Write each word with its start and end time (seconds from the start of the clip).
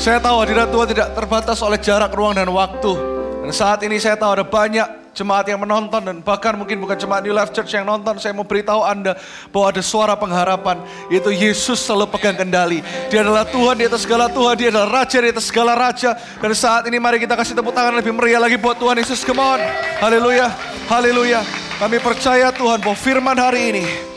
Saya 0.00 0.16
tahu 0.16 0.40
hadirat 0.40 0.72
Tuhan 0.72 0.88
tidak 0.96 1.12
terbatas 1.12 1.60
oleh 1.60 1.76
jarak, 1.76 2.08
ruang, 2.16 2.32
dan 2.32 2.48
waktu. 2.48 2.96
Dan 3.44 3.52
saat 3.52 3.84
ini 3.84 4.00
saya 4.00 4.16
tahu 4.16 4.32
ada 4.32 4.48
banyak 4.48 5.12
jemaat 5.12 5.44
yang 5.44 5.60
menonton 5.60 6.00
dan 6.00 6.16
bahkan 6.24 6.56
mungkin 6.56 6.80
bukan 6.80 6.96
jemaat 6.96 7.20
New 7.20 7.36
Life 7.36 7.52
Church 7.52 7.76
yang 7.76 7.84
nonton. 7.84 8.16
Saya 8.16 8.32
mau 8.32 8.48
beritahu 8.48 8.80
Anda 8.80 9.20
bahwa 9.52 9.68
ada 9.68 9.84
suara 9.84 10.16
pengharapan. 10.16 10.80
Yaitu 11.12 11.36
Yesus 11.36 11.84
selalu 11.84 12.16
pegang 12.16 12.32
kendali. 12.32 12.80
Dia 13.12 13.20
adalah 13.20 13.44
Tuhan 13.44 13.76
di 13.76 13.84
atas 13.92 14.08
segala 14.08 14.32
Tuhan. 14.32 14.56
Dia 14.56 14.72
adalah 14.72 15.04
Raja 15.04 15.18
di 15.20 15.28
atas 15.36 15.46
segala 15.52 15.76
Raja. 15.76 16.16
Dan 16.16 16.56
saat 16.56 16.88
ini 16.88 16.96
mari 16.96 17.20
kita 17.20 17.36
kasih 17.36 17.52
tepuk 17.52 17.76
tangan 17.76 17.92
lebih 17.92 18.16
meriah 18.16 18.40
lagi 18.40 18.56
buat 18.56 18.80
Tuhan 18.80 18.96
Yesus. 19.04 19.20
Come 19.20 19.44
on. 19.44 19.60
Haleluya. 20.00 20.48
Haleluya. 20.88 21.44
Kami 21.76 22.00
percaya 22.00 22.48
Tuhan 22.56 22.80
bahwa 22.80 22.96
firman 22.96 23.36
hari 23.36 23.76
ini 23.76 24.09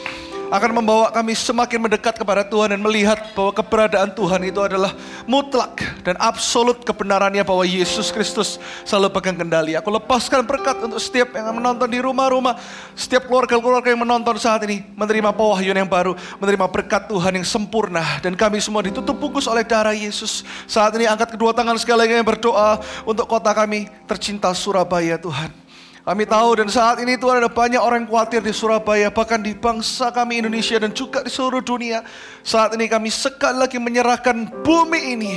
akan 0.54 0.70
membawa 0.70 1.09
kami 1.09 1.33
semakin 1.33 1.81
mendekat 1.81 2.13
kepada 2.13 2.45
Tuhan 2.45 2.77
dan 2.77 2.81
melihat 2.85 3.17
bahwa 3.33 3.49
keberadaan 3.57 4.13
Tuhan 4.13 4.38
itu 4.45 4.61
adalah 4.61 4.93
mutlak 5.25 5.81
dan 6.05 6.13
absolut 6.21 6.85
kebenarannya 6.85 7.41
bahwa 7.41 7.66
Yesus 7.66 8.13
Kristus 8.13 8.62
selalu 8.85 9.17
pegang 9.17 9.34
kendali. 9.34 9.73
Aku 9.73 9.89
lepaskan 9.89 10.45
berkat 10.45 10.77
untuk 10.85 11.02
setiap 11.02 11.34
yang 11.34 11.57
menonton 11.57 11.89
di 11.89 11.98
rumah-rumah, 11.98 12.53
setiap 12.93 13.26
keluarga-keluarga 13.26 13.98
yang 13.98 14.05
menonton 14.05 14.38
saat 14.38 14.62
ini 14.70 14.85
menerima 14.93 15.34
pewahyuan 15.34 15.81
yang 15.81 15.89
baru, 15.89 16.13
menerima 16.38 16.70
berkat 16.70 17.09
Tuhan 17.09 17.34
yang 17.34 17.48
sempurna 17.49 18.21
dan 18.21 18.38
kami 18.38 18.62
semua 18.62 18.85
ditutup 18.85 19.17
bungkus 19.17 19.49
oleh 19.49 19.65
darah 19.65 19.98
Yesus. 19.98 20.45
Saat 20.70 20.93
ini 21.01 21.09
angkat 21.09 21.34
kedua 21.34 21.49
tangan 21.57 21.81
sekali 21.81 22.05
lagi 22.05 22.13
yang 22.13 22.29
berdoa 22.29 22.77
untuk 23.09 23.26
kota 23.26 23.49
kami 23.57 23.90
tercinta 24.05 24.54
Surabaya 24.54 25.17
Tuhan. 25.17 25.62
Kami 26.03 26.27
tahu 26.27 26.59
dan 26.59 26.67
saat 26.67 26.99
ini 26.99 27.16
Tuhan 27.16 27.39
ada 27.39 27.48
banyak 27.48 27.80
orang 27.80 28.03
yang 28.03 28.12
khawatir 28.12 28.43
di 28.43 28.52
Surabaya, 28.52 29.07
bahkan 29.07 29.39
di 29.39 29.55
bangsa 29.55 30.12
kami 30.12 30.43
Indonesia 30.43 30.76
dan 30.76 30.91
juga 30.91 31.23
di 31.23 31.31
seluruh 31.31 31.63
dunia. 31.63 32.03
Saat 32.43 32.76
ini 32.76 32.91
kami 32.91 33.07
sekali 33.07 33.55
lagi 33.55 33.79
menyerahkan 33.79 34.52
bumi 34.67 35.16
ini 35.16 35.31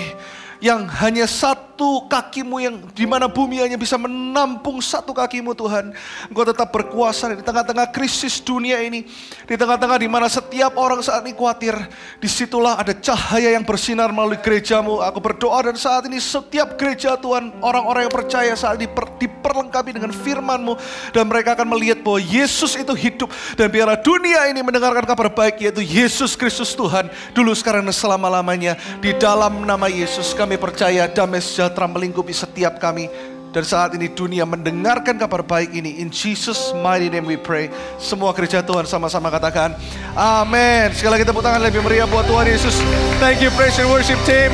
yang 0.59 0.91
hanya 0.91 1.30
satu 1.30 1.66
kakimu 2.09 2.57
yang 2.59 2.75
di 2.97 3.05
mana 3.05 3.29
bumi 3.29 3.61
hanya 3.61 3.77
bisa 3.77 4.01
menampung 4.01 4.81
satu 4.81 5.12
kakimu 5.12 5.53
Tuhan. 5.53 5.92
Engkau 6.33 6.48
tetap 6.48 6.73
berkuasa 6.73 7.37
di 7.37 7.45
tengah-tengah 7.45 7.92
krisis 7.92 8.41
dunia 8.41 8.81
ini. 8.81 9.05
Di 9.45 9.55
tengah-tengah 9.61 10.00
di 10.00 10.09
mana 10.09 10.27
setiap 10.33 10.81
orang 10.81 11.05
saat 11.05 11.20
ini 11.28 11.37
khawatir. 11.37 11.77
Di 12.17 12.25
situlah 12.25 12.81
ada 12.81 12.97
cahaya 12.97 13.53
yang 13.53 13.62
bersinar 13.69 14.09
melalui 14.09 14.41
gerejamu. 14.41 15.05
Aku 15.05 15.20
berdoa 15.20 15.69
dan 15.69 15.77
saat 15.77 16.09
ini 16.09 16.17
setiap 16.17 16.81
gereja 16.81 17.20
Tuhan, 17.20 17.61
orang-orang 17.61 18.09
yang 18.09 18.15
percaya 18.17 18.56
saat 18.56 18.81
ini 18.81 18.89
diper, 18.89 19.05
diperlengkapi 19.20 20.00
dengan 20.00 20.17
firmanmu. 20.17 20.81
Dan 21.12 21.28
mereka 21.28 21.53
akan 21.53 21.77
melihat 21.77 22.00
bahwa 22.00 22.25
Yesus 22.25 22.72
itu 22.81 22.97
hidup. 22.97 23.28
Dan 23.61 23.69
biarlah 23.69 24.00
dunia 24.00 24.48
ini 24.48 24.65
mendengarkan 24.65 25.05
kabar 25.05 25.28
baik 25.28 25.61
yaitu 25.61 25.84
Yesus 25.84 26.33
Kristus 26.33 26.72
Tuhan. 26.72 27.12
Dulu 27.37 27.53
sekarang 27.53 27.84
dan 27.84 27.93
selama-lamanya. 27.93 28.81
Di 29.05 29.12
dalam 29.12 29.69
nama 29.69 29.93
Yesus 29.93 30.33
kami 30.33 30.56
percaya 30.56 31.05
damai 31.05 31.45
sejahtera 31.45 31.66
melingkupi 31.75 32.31
setiap 32.31 32.78
kami. 32.78 33.09
Dan 33.56 33.64
saat 33.64 33.97
ini 33.97 34.12
dunia 34.12 34.45
mendengarkan 34.45 35.17
kabar 35.17 35.41
baik 35.41 35.72
ini. 35.72 36.05
In 36.05 36.12
Jesus 36.12 36.77
mighty 36.77 37.09
name 37.09 37.25
we 37.25 37.41
pray. 37.41 37.72
Semua 37.97 38.36
gereja 38.36 38.61
Tuhan 38.61 38.84
sama-sama 38.84 39.33
katakan. 39.33 39.72
Amin. 40.12 40.92
Sekali 40.92 41.17
lagi 41.17 41.25
tepuk 41.25 41.41
tangan 41.41 41.64
lebih 41.64 41.81
meriah 41.81 42.05
buat 42.05 42.28
Tuhan 42.28 42.44
Yesus. 42.44 42.77
Thank 43.17 43.41
you 43.41 43.48
praise 43.56 43.81
and 43.81 43.89
worship 43.89 44.20
team. 44.28 44.53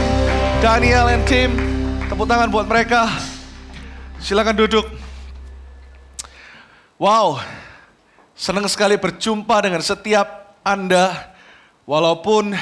Daniel 0.62 1.10
and 1.10 1.26
team. 1.26 1.50
Tepuk 2.06 2.30
tangan 2.30 2.46
buat 2.46 2.70
mereka. 2.70 3.10
Silakan 4.22 4.54
duduk. 4.54 4.86
Wow. 6.94 7.42
Senang 8.38 8.70
sekali 8.70 8.94
berjumpa 8.94 9.66
dengan 9.66 9.82
setiap 9.82 10.62
Anda. 10.62 11.34
Walaupun 11.90 12.54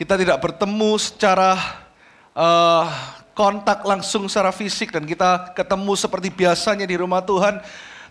kita 0.00 0.16
tidak 0.16 0.40
bertemu 0.40 0.96
secara 0.96 1.60
uh, 2.32 2.88
kontak 3.38 3.86
langsung 3.86 4.26
secara 4.26 4.50
fisik 4.50 4.90
dan 4.90 5.06
kita 5.06 5.54
ketemu 5.54 5.94
seperti 5.94 6.34
biasanya 6.34 6.82
di 6.82 6.98
rumah 6.98 7.22
Tuhan. 7.22 7.62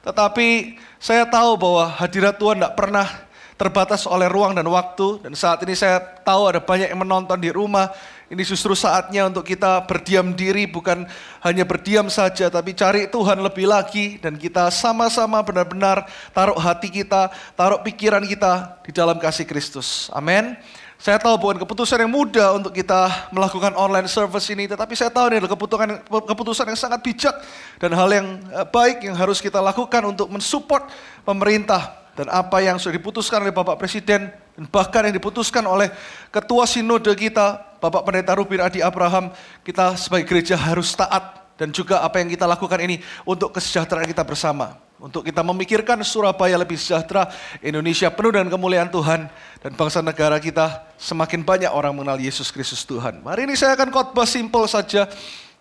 Tetapi 0.08 0.80
saya 1.04 1.28
tahu 1.28 1.60
bahwa 1.60 1.92
hadirat 2.00 2.40
Tuhan 2.40 2.64
tidak 2.64 2.80
pernah 2.80 3.28
terbatas 3.60 4.08
oleh 4.08 4.32
ruang 4.32 4.56
dan 4.56 4.64
waktu. 4.72 5.28
Dan 5.28 5.36
saat 5.36 5.60
ini 5.68 5.76
saya 5.76 6.00
tahu 6.00 6.48
ada 6.48 6.64
banyak 6.64 6.88
yang 6.88 7.04
menonton 7.04 7.36
di 7.44 7.52
rumah. 7.52 7.92
Ini 8.32 8.40
justru 8.48 8.72
saatnya 8.72 9.28
untuk 9.28 9.44
kita 9.44 9.84
berdiam 9.84 10.32
diri, 10.32 10.64
bukan 10.64 11.04
hanya 11.44 11.64
berdiam 11.68 12.08
saja, 12.08 12.48
tapi 12.48 12.72
cari 12.72 13.12
Tuhan 13.12 13.44
lebih 13.44 13.68
lagi. 13.68 14.16
Dan 14.24 14.40
kita 14.40 14.72
sama-sama 14.72 15.44
benar-benar 15.44 16.08
taruh 16.32 16.56
hati 16.56 16.88
kita, 16.88 17.36
taruh 17.60 17.84
pikiran 17.84 18.24
kita 18.24 18.80
di 18.88 18.96
dalam 18.96 19.20
kasih 19.20 19.44
Kristus. 19.44 20.08
Amin. 20.16 20.56
Saya 20.98 21.22
tahu 21.22 21.38
bukan 21.38 21.62
keputusan 21.62 22.02
yang 22.02 22.10
mudah 22.10 22.58
untuk 22.58 22.74
kita 22.74 23.30
melakukan 23.30 23.70
online 23.78 24.10
service 24.10 24.50
ini, 24.50 24.66
tetapi 24.66 24.98
saya 24.98 25.14
tahu 25.14 25.30
ini 25.30 25.46
adalah 25.46 25.54
keputusan, 25.54 25.90
keputusan 26.10 26.66
yang 26.74 26.80
sangat 26.80 27.00
bijak 27.06 27.38
dan 27.78 27.94
hal 27.94 28.10
yang 28.10 28.42
eh, 28.50 28.66
baik 28.66 29.06
yang 29.06 29.14
harus 29.14 29.38
kita 29.38 29.62
lakukan 29.62 30.02
untuk 30.10 30.26
mensupport 30.34 30.90
pemerintah 31.22 32.02
dan 32.18 32.34
apa 32.34 32.66
yang 32.66 32.82
sudah 32.82 32.98
diputuskan 32.98 33.46
oleh 33.46 33.54
Bapak 33.54 33.78
Presiden 33.78 34.34
dan 34.34 34.64
bahkan 34.74 35.06
yang 35.06 35.14
diputuskan 35.14 35.62
oleh 35.70 35.94
Ketua 36.34 36.66
Sinode 36.66 37.14
kita, 37.14 37.78
Bapak 37.78 38.02
Pendeta 38.02 38.34
Rubin 38.34 38.58
Adi 38.58 38.82
Abraham, 38.82 39.30
kita 39.62 39.94
sebagai 40.02 40.26
gereja 40.26 40.58
harus 40.58 40.98
taat 40.98 41.47
dan 41.58 41.74
juga 41.74 42.06
apa 42.06 42.22
yang 42.22 42.30
kita 42.30 42.46
lakukan 42.46 42.80
ini 42.86 43.02
untuk 43.26 43.52
kesejahteraan 43.58 44.06
kita 44.08 44.24
bersama. 44.24 44.78
Untuk 44.98 45.22
kita 45.22 45.46
memikirkan 45.46 46.02
Surabaya 46.02 46.58
lebih 46.58 46.74
sejahtera, 46.74 47.30
Indonesia 47.62 48.10
penuh 48.10 48.34
dengan 48.34 48.50
kemuliaan 48.50 48.90
Tuhan, 48.90 49.30
dan 49.62 49.72
bangsa 49.78 50.02
negara 50.02 50.42
kita 50.42 50.90
semakin 50.98 51.46
banyak 51.46 51.70
orang 51.70 51.94
mengenal 51.94 52.18
Yesus 52.18 52.50
Kristus 52.50 52.82
Tuhan. 52.82 53.22
Hari 53.22 53.46
ini 53.46 53.54
saya 53.54 53.78
akan 53.78 53.94
khotbah 53.94 54.26
simpel 54.26 54.66
saja, 54.66 55.06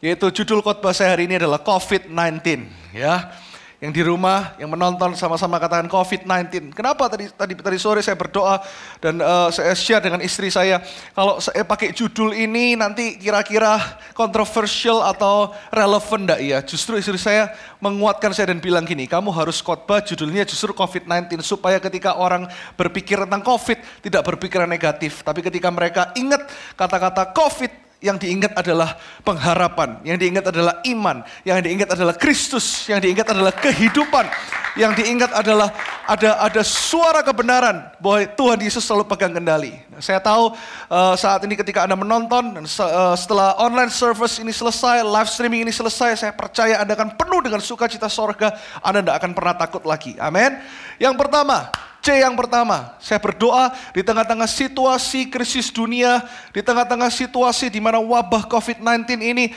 yaitu 0.00 0.32
judul 0.32 0.64
khotbah 0.64 0.96
saya 0.96 1.12
hari 1.12 1.28
ini 1.28 1.36
adalah 1.36 1.60
COVID-19. 1.60 2.64
Ya, 2.96 3.28
yang 3.76 3.92
di 3.92 4.00
rumah, 4.00 4.56
yang 4.56 4.72
menonton 4.72 5.12
sama-sama 5.12 5.60
katakan 5.60 5.84
COVID-19. 5.92 6.72
Kenapa 6.72 7.12
tadi 7.12 7.28
tadi 7.28 7.52
tadi 7.52 7.76
sore 7.76 8.00
saya 8.00 8.16
berdoa 8.16 8.64
dan 9.04 9.20
uh, 9.20 9.52
saya 9.52 9.76
share 9.76 10.00
dengan 10.00 10.24
istri 10.24 10.48
saya, 10.48 10.80
kalau 11.12 11.36
saya 11.36 11.60
pakai 11.60 11.92
judul 11.92 12.32
ini 12.32 12.72
nanti 12.72 13.20
kira-kira 13.20 13.76
kontroversial 14.16 15.04
atau 15.04 15.52
relevan 15.68 16.24
enggak 16.24 16.40
ya? 16.40 16.58
Justru 16.64 16.96
istri 16.96 17.20
saya 17.20 17.52
menguatkan 17.76 18.32
saya 18.32 18.56
dan 18.56 18.64
bilang 18.64 18.88
gini, 18.88 19.04
kamu 19.04 19.28
harus 19.28 19.60
khotbah 19.60 20.00
judulnya 20.00 20.48
justru 20.48 20.72
COVID-19 20.72 21.44
supaya 21.44 21.76
ketika 21.76 22.16
orang 22.16 22.48
berpikir 22.80 23.20
tentang 23.28 23.44
COVID 23.44 24.08
tidak 24.08 24.22
berpikiran 24.24 24.68
negatif, 24.68 25.20
tapi 25.20 25.44
ketika 25.44 25.68
mereka 25.68 26.16
ingat 26.16 26.48
kata-kata 26.80 27.28
COVID 27.36 27.85
yang 28.04 28.20
diingat 28.20 28.52
adalah 28.52 29.00
pengharapan, 29.24 30.04
yang 30.04 30.20
diingat 30.20 30.52
adalah 30.52 30.84
iman, 30.84 31.24
yang 31.48 31.58
diingat 31.64 31.88
adalah 31.96 32.12
Kristus, 32.12 32.84
yang 32.92 33.00
diingat 33.00 33.32
adalah 33.32 33.56
kehidupan, 33.56 34.28
yang 34.76 34.92
diingat 34.92 35.32
adalah 35.32 35.72
ada 36.04 36.36
ada 36.44 36.60
suara 36.60 37.24
kebenaran 37.24 37.88
bahwa 37.96 38.28
Tuhan 38.36 38.58
Yesus 38.60 38.84
selalu 38.84 39.08
pegang 39.08 39.32
kendali. 39.32 39.80
Saya 39.96 40.20
tahu 40.20 40.52
uh, 40.92 41.16
saat 41.16 41.40
ini 41.48 41.56
ketika 41.56 41.88
Anda 41.88 41.96
menonton 41.96 42.60
dan 42.60 42.64
uh, 42.68 43.16
setelah 43.16 43.56
online 43.56 43.88
service 43.88 44.36
ini 44.36 44.52
selesai, 44.52 45.00
live 45.00 45.28
streaming 45.32 45.64
ini 45.64 45.72
selesai, 45.72 46.20
saya 46.20 46.32
percaya 46.36 46.84
Anda 46.84 46.92
akan 46.92 47.16
penuh 47.16 47.40
dengan 47.40 47.64
sukacita 47.64 48.12
sorga, 48.12 48.52
Anda 48.84 49.00
tidak 49.00 49.16
akan 49.24 49.32
pernah 49.32 49.54
takut 49.56 49.82
lagi. 49.88 50.20
Amin. 50.20 50.60
Yang 51.00 51.16
pertama, 51.16 51.72
C 52.06 52.22
yang 52.22 52.38
pertama, 52.38 52.94
saya 53.02 53.18
berdoa 53.18 53.74
di 53.90 53.98
tengah-tengah 53.98 54.46
situasi 54.46 55.26
krisis 55.26 55.74
dunia, 55.74 56.22
di 56.54 56.62
tengah-tengah 56.62 57.10
situasi 57.10 57.66
di 57.66 57.82
mana 57.82 57.98
wabah 57.98 58.46
COVID-19 58.46 59.26
ini 59.26 59.50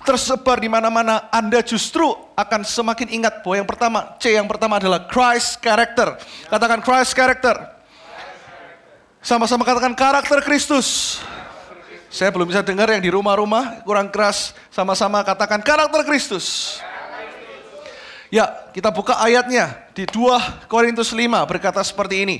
tersebar 0.00 0.56
di 0.56 0.64
mana-mana, 0.64 1.28
Anda 1.28 1.60
justru 1.60 2.08
akan 2.32 2.64
semakin 2.64 3.20
ingat 3.20 3.44
bahwa 3.44 3.56
yang 3.60 3.68
pertama, 3.68 3.98
C 4.16 4.32
yang 4.32 4.48
pertama 4.48 4.80
adalah 4.80 5.04
Christ 5.12 5.60
character. 5.60 6.16
Katakan 6.48 6.80
Christ 6.80 7.12
character. 7.12 7.56
Sama-sama 9.20 9.68
katakan 9.68 9.92
karakter 9.92 10.40
Kristus. 10.40 11.20
Saya 12.08 12.32
belum 12.32 12.48
bisa 12.48 12.64
dengar 12.64 12.88
yang 12.88 13.04
di 13.04 13.12
rumah-rumah, 13.12 13.84
kurang 13.84 14.08
keras. 14.08 14.56
Sama-sama 14.72 15.20
katakan 15.20 15.60
karakter 15.60 16.08
Kristus. 16.08 16.80
Ya, 18.30 18.46
kita 18.70 18.94
buka 18.94 19.18
ayatnya 19.18 19.74
di 19.90 20.06
2 20.06 20.70
Korintus 20.70 21.10
5 21.10 21.50
berkata 21.50 21.82
seperti 21.82 22.22
ini. 22.22 22.36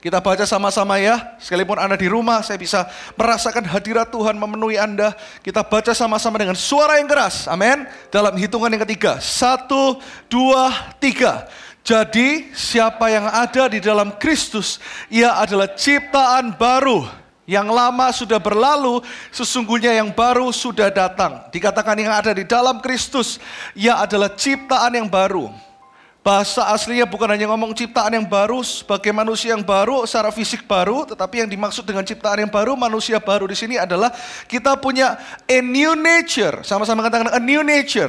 Kita 0.00 0.20
baca 0.20 0.44
sama-sama 0.44 1.00
ya, 1.00 1.36
sekalipun 1.40 1.80
Anda 1.80 1.96
di 1.96 2.12
rumah, 2.12 2.44
saya 2.44 2.60
bisa 2.60 2.84
merasakan 3.16 3.64
hadirat 3.64 4.12
Tuhan 4.12 4.36
memenuhi 4.36 4.76
Anda. 4.76 5.16
Kita 5.40 5.64
baca 5.64 5.96
sama-sama 5.96 6.36
dengan 6.36 6.56
suara 6.56 7.00
yang 7.00 7.08
keras, 7.08 7.48
amin. 7.48 7.88
Dalam 8.12 8.36
hitungan 8.36 8.68
yang 8.68 8.84
ketiga, 8.84 9.16
satu, 9.20 9.96
dua, 10.28 10.68
tiga. 11.00 11.48
Jadi 11.84 12.52
siapa 12.52 13.12
yang 13.12 13.28
ada 13.28 13.68
di 13.68 13.80
dalam 13.80 14.16
Kristus, 14.20 14.80
ia 15.08 15.40
adalah 15.40 15.72
ciptaan 15.72 16.52
baru 16.56 17.23
yang 17.44 17.68
lama 17.68 18.08
sudah 18.08 18.40
berlalu, 18.40 19.04
sesungguhnya 19.28 20.00
yang 20.00 20.12
baru 20.12 20.48
sudah 20.48 20.88
datang. 20.88 21.44
Dikatakan 21.52 21.96
yang 22.00 22.12
ada 22.16 22.32
di 22.32 22.44
dalam 22.48 22.80
Kristus, 22.80 23.36
ia 23.76 24.00
adalah 24.00 24.32
ciptaan 24.32 24.96
yang 24.96 25.08
baru. 25.08 25.52
Bahasa 26.24 26.64
aslinya 26.72 27.04
bukan 27.04 27.28
hanya 27.28 27.44
ngomong 27.52 27.76
ciptaan 27.76 28.16
yang 28.16 28.24
baru 28.24 28.64
sebagai 28.64 29.12
manusia 29.12 29.52
yang 29.52 29.60
baru 29.60 30.08
secara 30.08 30.32
fisik 30.32 30.64
baru, 30.64 31.04
tetapi 31.04 31.44
yang 31.44 31.50
dimaksud 31.52 31.84
dengan 31.84 32.00
ciptaan 32.00 32.40
yang 32.40 32.48
baru, 32.48 32.72
manusia 32.80 33.20
baru 33.20 33.44
di 33.44 33.52
sini 33.52 33.76
adalah 33.76 34.08
kita 34.48 34.72
punya 34.80 35.20
a 35.44 35.60
new 35.60 35.92
nature. 35.92 36.64
Sama-sama 36.64 37.04
katakan 37.04 37.28
a 37.28 37.36
new 37.36 37.60
nature. 37.60 38.08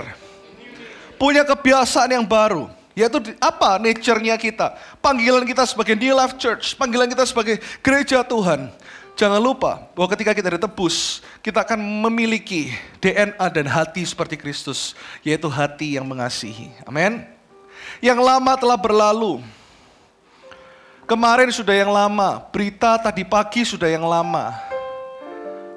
Punya 1.19 1.43
kebiasaan 1.43 2.15
yang 2.15 2.23
baru. 2.23 2.71
Yaitu 2.95 3.19
apa 3.43 3.75
nature-nya 3.83 4.39
kita? 4.39 4.79
Panggilan 5.03 5.43
kita 5.43 5.67
sebagai 5.67 5.99
New 5.99 6.15
Life 6.15 6.39
Church, 6.39 6.79
panggilan 6.79 7.11
kita 7.11 7.27
sebagai 7.27 7.59
gereja 7.83 8.23
Tuhan. 8.23 8.71
Jangan 9.15 9.39
lupa 9.39 9.79
bahwa 9.95 10.11
ketika 10.11 10.35
kita 10.35 10.59
ditebus, 10.59 11.23
kita 11.39 11.63
akan 11.63 11.79
memiliki 11.79 12.75
DNA 12.99 13.47
dan 13.47 13.63
hati 13.63 14.03
seperti 14.03 14.35
Kristus, 14.35 14.91
yaitu 15.23 15.47
hati 15.47 15.95
yang 15.95 16.03
mengasihi. 16.03 16.67
Amin. 16.83 17.23
Yang 18.03 18.19
lama 18.19 18.59
telah 18.59 18.75
berlalu. 18.75 19.39
Kemarin 21.07 21.47
sudah 21.47 21.71
yang 21.71 21.95
lama, 21.95 22.43
berita 22.51 22.99
tadi 22.99 23.23
pagi 23.23 23.63
sudah 23.63 23.87
yang 23.87 24.03
lama. 24.03 24.74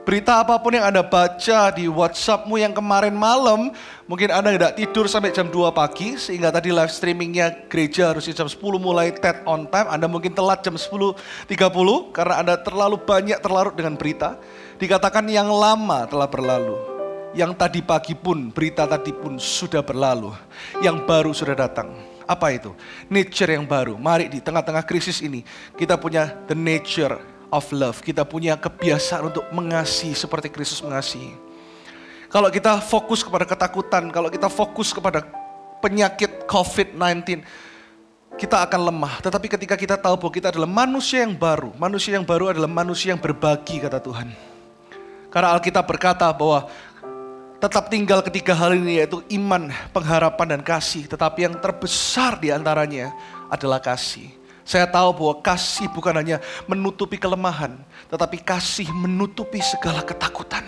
Berita 0.08 0.40
apa 0.40 0.56
pun 0.56 0.72
yang 0.72 0.88
Anda 0.88 1.04
baca 1.04 1.68
di 1.68 1.84
WhatsAppmu 1.84 2.56
yang 2.56 2.72
kemarin 2.72 3.12
malam, 3.12 3.76
mungkin 4.08 4.32
Anda 4.32 4.56
tidak 4.56 4.72
tidur 4.80 5.04
sampai 5.04 5.36
jam 5.36 5.52
2 5.52 5.68
pagi, 5.68 6.16
sehingga 6.16 6.48
tadi 6.48 6.72
live 6.72 6.88
streamingnya 6.88 7.68
gereja 7.68 8.16
harus 8.16 8.24
jam 8.24 8.48
10 8.48 8.56
mulai 8.80 9.12
TED 9.12 9.44
on 9.44 9.68
time, 9.68 9.84
Anda 9.84 10.08
mungkin 10.08 10.32
telat 10.32 10.64
jam 10.64 10.80
10.30 10.80 11.52
karena 12.16 12.40
Anda 12.40 12.56
terlalu 12.56 12.96
banyak 13.04 13.36
terlarut 13.44 13.76
dengan 13.76 14.00
berita. 14.00 14.40
Dikatakan 14.80 15.28
yang 15.28 15.52
lama 15.52 16.08
telah 16.08 16.24
berlalu. 16.24 16.80
Yang 17.36 17.60
tadi 17.60 17.84
pagi 17.84 18.16
pun, 18.16 18.48
berita 18.48 18.88
tadi 18.88 19.12
pun 19.12 19.36
sudah 19.36 19.84
berlalu. 19.84 20.32
Yang 20.80 21.04
baru 21.04 21.36
sudah 21.36 21.52
datang. 21.52 21.92
Apa 22.24 22.56
itu? 22.56 22.72
Nature 23.12 23.60
yang 23.60 23.68
baru. 23.68 24.00
Mari 24.00 24.32
di 24.32 24.40
tengah-tengah 24.40 24.88
krisis 24.88 25.20
ini, 25.20 25.44
kita 25.76 26.00
punya 26.00 26.32
the 26.48 26.56
nature 26.56 27.20
of 27.52 27.68
love. 27.72 28.00
Kita 28.00 28.24
punya 28.24 28.56
kebiasaan 28.56 29.32
untuk 29.32 29.44
mengasihi 29.52 30.16
seperti 30.16 30.52
Kristus 30.52 30.80
mengasihi. 30.84 31.34
Kalau 32.28 32.52
kita 32.52 32.76
fokus 32.84 33.24
kepada 33.24 33.48
ketakutan, 33.48 34.12
kalau 34.12 34.28
kita 34.28 34.52
fokus 34.52 34.92
kepada 34.92 35.24
penyakit 35.80 36.44
COVID-19, 36.44 37.40
kita 38.36 38.62
akan 38.68 38.80
lemah. 38.92 39.24
Tetapi 39.24 39.46
ketika 39.48 39.74
kita 39.74 39.96
tahu 39.96 40.20
bahwa 40.20 40.32
kita 40.32 40.48
adalah 40.52 40.68
manusia 40.68 41.24
yang 41.24 41.34
baru, 41.34 41.72
manusia 41.80 42.14
yang 42.20 42.28
baru 42.28 42.52
adalah 42.52 42.68
manusia 42.68 43.16
yang 43.16 43.20
berbagi, 43.20 43.80
kata 43.80 43.98
Tuhan. 43.98 44.28
Karena 45.32 45.56
Alkitab 45.56 45.84
berkata 45.88 46.28
bahwa 46.32 46.68
tetap 47.58 47.90
tinggal 47.90 48.22
ketiga 48.22 48.54
hal 48.54 48.76
ini 48.76 49.02
yaitu 49.02 49.24
iman, 49.34 49.72
pengharapan 49.90 50.56
dan 50.56 50.62
kasih. 50.62 51.10
Tetapi 51.10 51.48
yang 51.50 51.54
terbesar 51.58 52.38
di 52.38 52.54
antaranya 52.54 53.10
adalah 53.50 53.82
kasih. 53.82 54.30
Saya 54.68 54.84
tahu 54.84 55.16
bahwa 55.16 55.40
kasih 55.40 55.88
bukan 55.88 56.12
hanya 56.12 56.44
menutupi 56.68 57.16
kelemahan, 57.16 57.80
tetapi 58.12 58.36
kasih 58.44 58.84
menutupi 58.92 59.64
segala 59.64 60.04
ketakutan. 60.04 60.60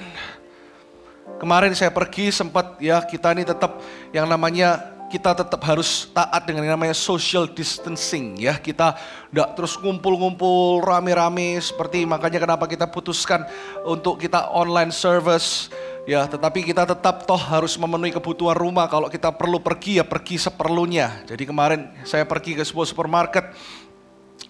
Kemarin 1.36 1.76
saya 1.76 1.92
pergi 1.92 2.32
sempat 2.32 2.80
ya 2.80 3.04
kita 3.04 3.36
ini 3.36 3.44
tetap 3.44 3.76
yang 4.16 4.24
namanya 4.24 4.80
kita 5.12 5.36
tetap 5.36 5.60
harus 5.68 6.08
taat 6.16 6.48
dengan 6.48 6.64
yang 6.64 6.80
namanya 6.80 6.96
social 6.96 7.44
distancing 7.44 8.40
ya. 8.40 8.56
Kita 8.56 8.96
tidak 8.96 9.48
terus 9.52 9.76
ngumpul-ngumpul 9.76 10.80
rame-rame 10.80 11.60
seperti 11.60 12.08
makanya 12.08 12.40
kenapa 12.40 12.64
kita 12.64 12.88
putuskan 12.88 13.44
untuk 13.84 14.16
kita 14.16 14.48
online 14.48 14.96
service 14.96 15.68
Ya, 16.08 16.24
tetapi 16.24 16.64
kita 16.64 16.88
tetap 16.88 17.28
toh 17.28 17.36
harus 17.36 17.76
memenuhi 17.76 18.10
kebutuhan 18.16 18.56
rumah. 18.56 18.88
Kalau 18.88 19.12
kita 19.12 19.30
perlu 19.36 19.60
pergi 19.60 20.00
ya 20.00 20.04
pergi 20.04 20.40
seperlunya. 20.40 21.28
Jadi 21.28 21.44
kemarin 21.44 21.92
saya 22.08 22.24
pergi 22.24 22.56
ke 22.56 22.64
sebuah 22.64 22.88
supermarket 22.88 23.52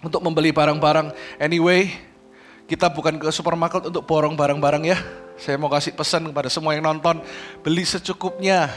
untuk 0.01 0.21
membeli 0.21 0.49
barang-barang. 0.53 1.13
Anyway, 1.37 1.93
kita 2.65 2.89
bukan 2.89 3.17
ke 3.17 3.29
supermarket 3.33 3.87
untuk 3.89 4.03
borong 4.05 4.37
barang-barang 4.37 4.83
ya. 4.85 4.97
Saya 5.37 5.57
mau 5.57 5.71
kasih 5.71 5.97
pesan 5.97 6.29
kepada 6.29 6.49
semua 6.53 6.77
yang 6.77 6.85
nonton, 6.85 7.21
beli 7.65 7.81
secukupnya. 7.81 8.69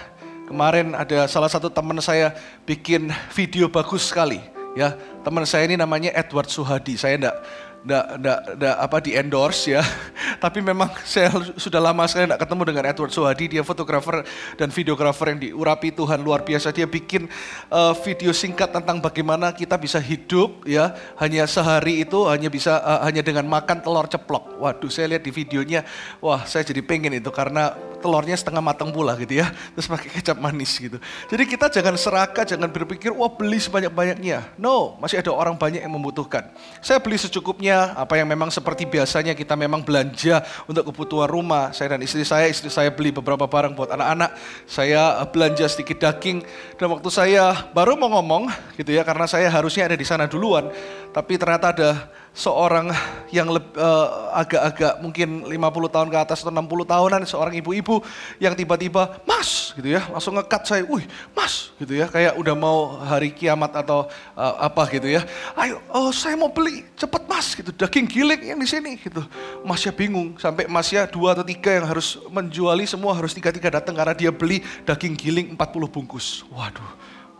Kemarin 0.45 0.93
ada 0.93 1.25
salah 1.25 1.49
satu 1.49 1.73
teman 1.73 1.97
saya 2.05 2.37
bikin 2.69 3.09
video 3.33 3.69
bagus 3.69 4.13
sekali. 4.13 4.41
Ya, 4.77 4.97
teman 5.23 5.47
saya 5.47 5.65
ini 5.69 5.77
namanya 5.79 6.13
Edward 6.13 6.51
Suhadi. 6.51 6.99
Saya 6.99 7.17
enggak 7.17 7.37
nggak 7.85 8.07
nggak 8.17 8.39
nggak 8.57 8.77
apa 8.81 8.97
di 9.05 9.11
endorse 9.13 9.77
ya. 9.77 9.85
Tapi 10.45 10.65
memang 10.65 10.89
saya 11.05 11.29
sudah 11.61 11.79
lama 11.79 12.09
sekali 12.09 12.33
nggak 12.33 12.41
ketemu 12.41 12.63
dengan 12.65 12.85
Edward 12.89 13.13
Suhadi 13.13 13.45
dia 13.47 13.63
fotografer 13.63 14.25
dan 14.57 14.73
videografer 14.73 15.37
yang 15.37 15.41
diurapi 15.41 15.93
Tuhan 15.93 16.25
luar 16.25 16.43
biasa. 16.43 16.73
Dia 16.73 16.89
bikin 16.89 17.29
uh, 17.69 17.93
video 18.01 18.33
singkat 18.33 18.73
tentang 18.73 19.05
bagaimana 19.05 19.53
kita 19.53 19.77
bisa 19.77 20.01
hidup 20.01 20.65
ya. 20.65 20.97
Hanya 21.21 21.45
sehari 21.45 22.03
itu 22.03 22.25
hanya 22.27 22.49
bisa 22.49 22.81
uh, 22.81 23.05
hanya 23.05 23.21
dengan 23.21 23.45
makan 23.45 23.85
telur 23.85 24.09
ceplok. 24.09 24.57
Waduh 24.59 24.89
saya 24.89 25.15
lihat 25.15 25.23
di 25.23 25.31
videonya 25.31 25.85
wah 26.25 26.43
saya 26.49 26.65
jadi 26.65 26.81
pengen 26.81 27.13
itu 27.21 27.29
karena 27.29 27.77
telurnya 28.05 28.37
setengah 28.37 28.61
matang 28.61 28.93
pula 28.93 29.17
gitu 29.17 29.41
ya 29.41 29.49
terus 29.73 29.89
pakai 29.89 30.21
kecap 30.21 30.37
manis 30.37 30.77
gitu 30.77 31.01
jadi 31.33 31.43
kita 31.49 31.73
jangan 31.73 31.97
serakah 31.97 32.45
jangan 32.45 32.69
berpikir 32.69 33.09
wah 33.17 33.33
beli 33.33 33.57
sebanyak 33.57 33.89
banyaknya 33.89 34.45
no 34.61 35.01
masih 35.01 35.25
ada 35.25 35.33
orang 35.33 35.57
banyak 35.57 35.81
yang 35.81 35.95
membutuhkan 35.97 36.53
saya 36.85 37.01
beli 37.01 37.17
secukupnya 37.17 37.97
apa 37.97 38.21
yang 38.21 38.29
memang 38.29 38.53
seperti 38.53 38.85
biasanya 38.85 39.33
kita 39.33 39.57
memang 39.57 39.81
belanja 39.81 40.45
untuk 40.67 40.91
kebutuhan 40.91 41.31
rumah. 41.31 41.71
Saya 41.71 41.97
dan 41.97 42.03
istri 42.03 42.27
saya, 42.27 42.51
istri 42.51 42.69
saya 42.69 42.91
beli 42.91 43.15
beberapa 43.15 43.47
barang 43.47 43.73
buat 43.79 43.95
anak-anak. 43.95 44.35
Saya 44.67 45.23
eh, 45.23 45.29
belanja 45.31 45.65
sedikit 45.71 46.03
daging. 46.03 46.43
Dan 46.77 46.87
waktu 46.91 47.09
saya 47.09 47.71
baru 47.73 47.95
mau 47.95 48.11
ngomong 48.19 48.51
gitu 48.77 48.91
ya, 48.91 49.07
karena 49.07 49.31
saya 49.31 49.49
harusnya 49.49 49.87
ada 49.87 49.97
di 49.97 50.07
sana 50.07 50.29
duluan. 50.29 50.69
Tapi 51.15 51.39
ternyata 51.39 51.71
ada 51.71 51.91
seorang 52.35 52.91
yang 53.31 53.47
uh, 53.47 54.09
agak-agak 54.35 54.99
mungkin 54.99 55.47
50 55.47 55.55
tahun 55.95 56.09
ke 56.11 56.19
atas 56.19 56.43
atau 56.43 56.51
60 56.51 56.67
tahunan, 56.67 57.21
seorang 57.31 57.55
ibu-ibu 57.63 58.03
yang 58.43 58.59
tiba-tiba, 58.59 59.23
mas 59.23 59.71
gitu 59.79 59.95
ya, 59.95 60.03
langsung 60.11 60.35
ngekat 60.35 60.67
saya, 60.67 60.83
wih 60.83 61.07
mas 61.31 61.71
gitu 61.79 61.95
ya, 61.95 62.11
kayak 62.11 62.35
udah 62.35 62.55
mau 62.59 62.99
hari 63.07 63.31
kiamat 63.31 63.87
atau 63.87 64.11
uh, 64.35 64.55
apa 64.59 64.83
gitu 64.91 65.15
ya. 65.15 65.23
Ayo, 65.55 65.79
oh, 65.95 66.11
saya 66.11 66.35
mau 66.35 66.51
beli, 66.51 66.83
cepet 66.99 67.23
mas 67.31 67.55
gitu, 67.55 67.71
daging 67.71 68.11
giling 68.11 68.43
yang 68.43 68.59
di 68.59 68.67
sini 68.67 68.99
gitu. 68.99 69.23
Masnya 69.63 69.95
bingung, 69.95 70.35
sampai 70.35 70.67
masnya 70.67 71.07
dua 71.07 71.39
atau 71.39 71.47
tiga 71.47 71.71
yang 71.71 71.87
harus 71.87 72.19
menjuali 72.35 72.83
semua 72.91 73.15
harus 73.15 73.31
tiga-tiga 73.31 73.79
datang 73.79 73.95
karena 73.95 74.13
dia 74.13 74.35
beli 74.35 74.59
daging 74.83 75.15
giling 75.15 75.47
40 75.55 75.87
bungkus. 75.87 76.43
Waduh, 76.51 76.91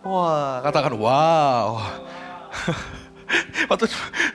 wah 0.07 0.63
katakan 0.63 0.95
wow. 0.95 1.83
Waktu 3.71 3.89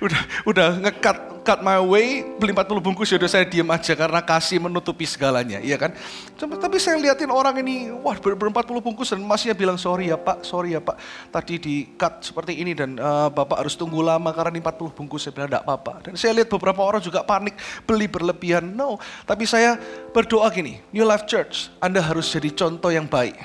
udah 0.06 0.22
udah 0.48 0.68
ngekat 0.88 1.30
cut 1.50 1.66
my 1.66 1.82
way 1.82 2.22
beli 2.38 2.54
40 2.54 2.78
bungkus 2.78 3.10
ya 3.10 3.18
udah 3.18 3.32
saya 3.32 3.46
diam 3.48 3.66
aja 3.74 3.98
karena 3.98 4.22
kasih 4.22 4.62
menutupi 4.62 5.10
segalanya, 5.10 5.58
iya 5.64 5.82
kan? 5.82 5.96
Cuma, 6.38 6.60
tapi 6.62 6.78
saya 6.78 7.02
liatin 7.02 7.34
orang 7.34 7.58
ini, 7.64 7.90
wah 7.90 8.14
ber, 8.22 8.38
ber 8.38 8.54
40 8.54 8.86
bungkus 8.86 9.10
dan 9.10 9.24
masnya 9.26 9.58
bilang 9.58 9.80
sorry 9.80 10.14
ya 10.14 10.18
pak, 10.20 10.46
sorry 10.46 10.78
ya 10.78 10.82
pak, 10.84 11.00
tadi 11.34 11.58
di 11.58 11.76
cut 11.98 12.22
seperti 12.22 12.62
ini 12.62 12.78
dan 12.78 13.02
uh, 13.02 13.34
bapak 13.34 13.66
harus 13.66 13.74
tunggu 13.74 14.04
lama 14.06 14.30
karena 14.30 14.60
ini 14.60 14.62
40 14.62 14.94
bungkus. 14.94 15.26
Saya 15.26 15.34
bilang 15.36 15.50
enggak 15.50 15.66
apa-apa. 15.66 15.94
Dan 16.06 16.14
saya 16.16 16.32
lihat 16.38 16.50
beberapa 16.54 16.86
orang 16.86 17.02
juga 17.02 17.26
panik 17.26 17.58
beli 17.84 18.06
berlebihan. 18.06 18.70
No, 18.70 19.02
tapi 19.26 19.50
saya 19.50 19.76
berdoa 20.14 20.48
gini, 20.54 20.78
New 20.94 21.04
Life 21.04 21.26
Church, 21.26 21.74
Anda 21.82 22.00
harus 22.00 22.30
jadi 22.30 22.54
contoh 22.54 22.94
yang 22.94 23.10
baik. 23.10 23.36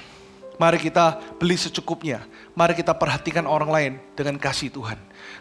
Mari 0.54 0.78
kita 0.78 1.18
beli 1.40 1.58
secukupnya. 1.58 2.22
Mari 2.54 2.78
kita 2.78 2.94
perhatikan 2.94 3.42
orang 3.42 3.70
lain 3.70 3.92
dengan 4.14 4.38
kasih 4.38 4.70
Tuhan. 4.70 4.94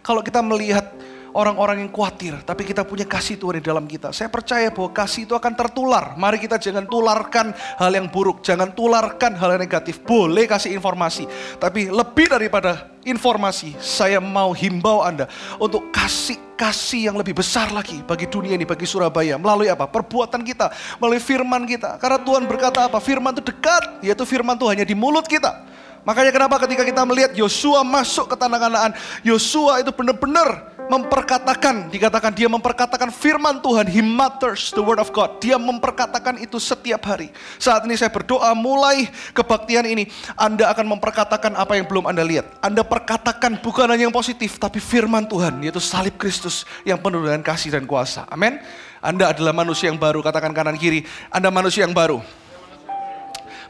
Kalau 0.03 0.19
kita 0.19 0.43
melihat 0.43 0.91
orang-orang 1.31 1.79
yang 1.79 1.91
khawatir, 1.95 2.35
tapi 2.43 2.67
kita 2.67 2.83
punya 2.83 3.07
kasih 3.07 3.39
Tuhan 3.39 3.59
di 3.59 3.65
dalam 3.65 3.87
kita. 3.87 4.11
Saya 4.11 4.27
percaya 4.27 4.67
bahwa 4.67 4.91
kasih 4.91 5.23
itu 5.23 5.33
akan 5.33 5.53
tertular. 5.55 6.13
Mari 6.19 6.43
kita 6.43 6.59
jangan 6.59 6.83
tularkan 6.83 7.55
hal 7.55 7.91
yang 7.95 8.11
buruk, 8.11 8.43
jangan 8.43 8.69
tularkan 8.75 9.33
hal 9.39 9.55
yang 9.55 9.63
negatif. 9.63 10.03
Boleh 10.03 10.43
kasih 10.43 10.75
informasi, 10.75 11.23
tapi 11.55 11.87
lebih 11.87 12.29
daripada 12.29 12.91
informasi, 13.07 13.79
saya 13.79 14.19
mau 14.19 14.51
himbau 14.51 14.99
Anda 14.99 15.31
untuk 15.55 15.87
kasih 15.89 16.35
kasih 16.53 17.11
yang 17.11 17.17
lebih 17.17 17.39
besar 17.39 17.73
lagi 17.73 17.99
bagi 18.05 18.29
dunia 18.29 18.53
ini, 18.53 18.67
bagi 18.67 18.85
Surabaya. 18.85 19.39
Melalui 19.39 19.67
apa? 19.67 19.89
Perbuatan 19.89 20.43
kita, 20.45 20.69
melalui 21.01 21.23
firman 21.23 21.65
kita. 21.65 21.97
Karena 21.97 22.21
Tuhan 22.21 22.45
berkata 22.45 22.91
apa? 22.91 22.99
Firman 23.01 23.33
itu 23.39 23.43
dekat, 23.43 24.03
yaitu 24.05 24.23
firman 24.23 24.59
itu 24.59 24.67
hanya 24.69 24.85
di 24.85 24.93
mulut 24.93 25.25
kita. 25.25 25.72
Makanya 26.03 26.35
kenapa 26.35 26.59
ketika 26.67 26.83
kita 26.83 27.07
melihat 27.07 27.31
Yosua 27.31 27.79
masuk 27.87 28.27
ke 28.27 28.35
tanah 28.35 28.59
kanaan, 28.59 28.91
Yosua 29.23 29.79
itu 29.79 29.95
benar-benar 29.95 30.75
memperkatakan, 30.91 31.87
dikatakan 31.87 32.35
dia 32.35 32.51
memperkatakan 32.51 33.07
firman 33.07 33.63
Tuhan, 33.63 33.87
he 33.87 34.03
mutters 34.03 34.75
the 34.75 34.83
word 34.83 34.99
of 34.99 35.15
God. 35.15 35.39
Dia 35.39 35.55
memperkatakan 35.55 36.43
itu 36.43 36.59
setiap 36.59 37.07
hari. 37.07 37.31
Saat 37.55 37.87
ini 37.87 37.95
saya 37.95 38.11
berdoa 38.11 38.51
mulai 38.51 39.07
kebaktian 39.31 39.87
ini, 39.87 40.11
Anda 40.35 40.67
akan 40.75 40.99
memperkatakan 40.99 41.55
apa 41.55 41.79
yang 41.79 41.87
belum 41.87 42.03
Anda 42.11 42.27
lihat. 42.27 42.59
Anda 42.59 42.83
perkatakan 42.83 43.63
bukan 43.63 43.87
hanya 43.87 44.11
yang 44.11 44.15
positif, 44.15 44.59
tapi 44.59 44.83
firman 44.83 45.23
Tuhan, 45.23 45.63
yaitu 45.63 45.79
salib 45.79 46.19
Kristus 46.19 46.67
yang 46.83 46.99
penuh 46.99 47.23
dengan 47.23 47.39
kasih 47.39 47.71
dan 47.71 47.87
kuasa. 47.87 48.27
Amin. 48.27 48.59
Anda 48.99 49.31
adalah 49.31 49.55
manusia 49.55 49.87
yang 49.87 49.99
baru, 49.99 50.19
katakan 50.19 50.51
kanan 50.51 50.75
kiri, 50.75 51.07
Anda 51.31 51.47
manusia 51.47 51.87
yang 51.87 51.95
baru. 51.95 52.42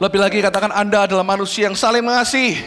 Lebih 0.01 0.19
lagi 0.21 0.38
katakan 0.41 0.73
Anda 0.73 1.05
adalah 1.05 1.25
manusia 1.25 1.69
yang 1.69 1.77
saling 1.77 2.01
mengasihi. 2.01 2.57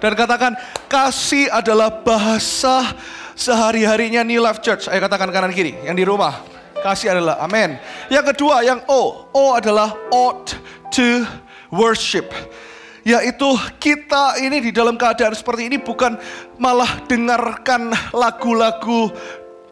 Dan 0.00 0.12
katakan 0.12 0.52
kasih 0.88 1.48
adalah 1.48 2.04
bahasa 2.04 2.92
sehari-harinya 3.32 4.20
New 4.24 4.40
Life 4.40 4.60
Church. 4.60 4.88
Ayo 4.88 5.00
katakan 5.04 5.32
kanan 5.32 5.52
kiri 5.52 5.76
yang 5.84 5.96
di 5.96 6.04
rumah. 6.04 6.44
Kasih 6.84 7.16
adalah 7.16 7.40
amin. 7.40 7.80
Yang 8.12 8.36
kedua 8.36 8.60
yang 8.60 8.84
O. 8.84 9.32
O 9.32 9.56
adalah 9.56 9.96
ought 10.12 10.52
to 10.92 11.24
worship 11.72 12.28
yaitu 13.04 13.52
kita 13.76 14.40
ini 14.40 14.64
di 14.64 14.72
dalam 14.72 14.96
keadaan 14.96 15.36
seperti 15.36 15.68
ini 15.68 15.76
bukan 15.76 16.16
malah 16.56 17.04
dengarkan 17.04 17.92
lagu-lagu 18.16 19.12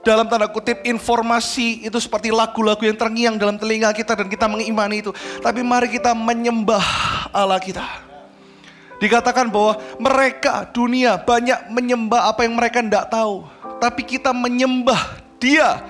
dalam 0.03 0.27
tanda 0.27 0.51
kutip 0.51 0.83
informasi 0.83 1.87
itu 1.87 1.99
seperti 2.03 2.35
lagu-lagu 2.35 2.83
yang 2.83 2.99
terngiang 2.99 3.35
dalam 3.39 3.55
telinga 3.55 3.95
kita 3.95 4.19
dan 4.19 4.27
kita 4.27 4.51
mengimani 4.51 5.01
itu. 5.01 5.15
Tapi 5.39 5.63
mari 5.63 5.89
kita 5.89 6.11
menyembah 6.13 6.85
Allah 7.31 7.63
kita. 7.63 7.87
Dikatakan 8.99 9.51
bahwa 9.51 9.79
mereka 9.99 10.67
dunia 10.71 11.19
banyak 11.19 11.71
menyembah 11.75 12.31
apa 12.31 12.47
yang 12.47 12.55
mereka 12.55 12.83
tidak 12.83 13.11
tahu. 13.11 13.47
Tapi 13.83 14.03
kita 14.07 14.31
menyembah 14.31 15.19
dia 15.43 15.83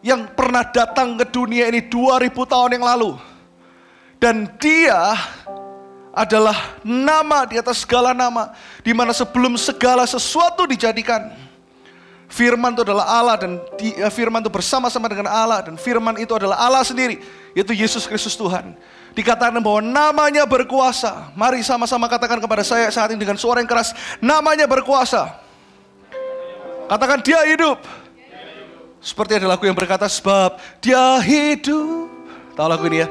yang 0.00 0.24
pernah 0.32 0.64
datang 0.64 1.16
ke 1.20 1.28
dunia 1.28 1.68
ini 1.68 1.84
2000 1.84 2.32
tahun 2.32 2.80
yang 2.80 2.84
lalu. 2.84 3.20
Dan 4.16 4.48
dia 4.56 5.12
adalah 6.16 6.80
nama 6.80 7.44
di 7.44 7.60
atas 7.60 7.84
segala 7.84 8.16
nama. 8.16 8.56
Di 8.80 8.96
mana 8.96 9.12
sebelum 9.12 9.60
segala 9.60 10.08
sesuatu 10.08 10.64
dijadikan. 10.64 11.45
Firman 12.26 12.74
itu 12.74 12.82
adalah 12.82 13.06
Allah 13.06 13.36
dan 13.38 13.62
di, 13.78 13.94
eh, 13.94 14.10
firman 14.10 14.42
itu 14.42 14.50
bersama-sama 14.50 15.06
dengan 15.06 15.30
Allah 15.30 15.62
dan 15.62 15.78
firman 15.78 16.18
itu 16.18 16.34
adalah 16.34 16.58
Allah 16.58 16.82
sendiri, 16.82 17.22
yaitu 17.54 17.70
Yesus 17.70 18.02
Kristus 18.04 18.34
Tuhan. 18.34 18.74
Dikatakan 19.14 19.62
bahwa 19.62 19.80
namanya 19.80 20.42
berkuasa. 20.44 21.32
Mari 21.38 21.62
sama-sama 21.62 22.10
katakan 22.10 22.42
kepada 22.42 22.66
saya 22.66 22.90
saat 22.90 23.14
ini 23.14 23.22
dengan 23.22 23.38
suara 23.38 23.62
yang 23.62 23.70
keras, 23.70 23.94
namanya 24.18 24.66
berkuasa. 24.66 25.38
Katakan 26.90 27.22
dia 27.22 27.40
hidup. 27.46 27.78
Seperti 28.98 29.38
ada 29.38 29.46
lagu 29.46 29.62
yang 29.62 29.78
berkata 29.78 30.10
sebab 30.10 30.58
dia 30.82 31.22
hidup. 31.22 32.10
Tahu 32.58 32.66
lagu 32.66 32.84
ini 32.90 33.06
ya? 33.06 33.08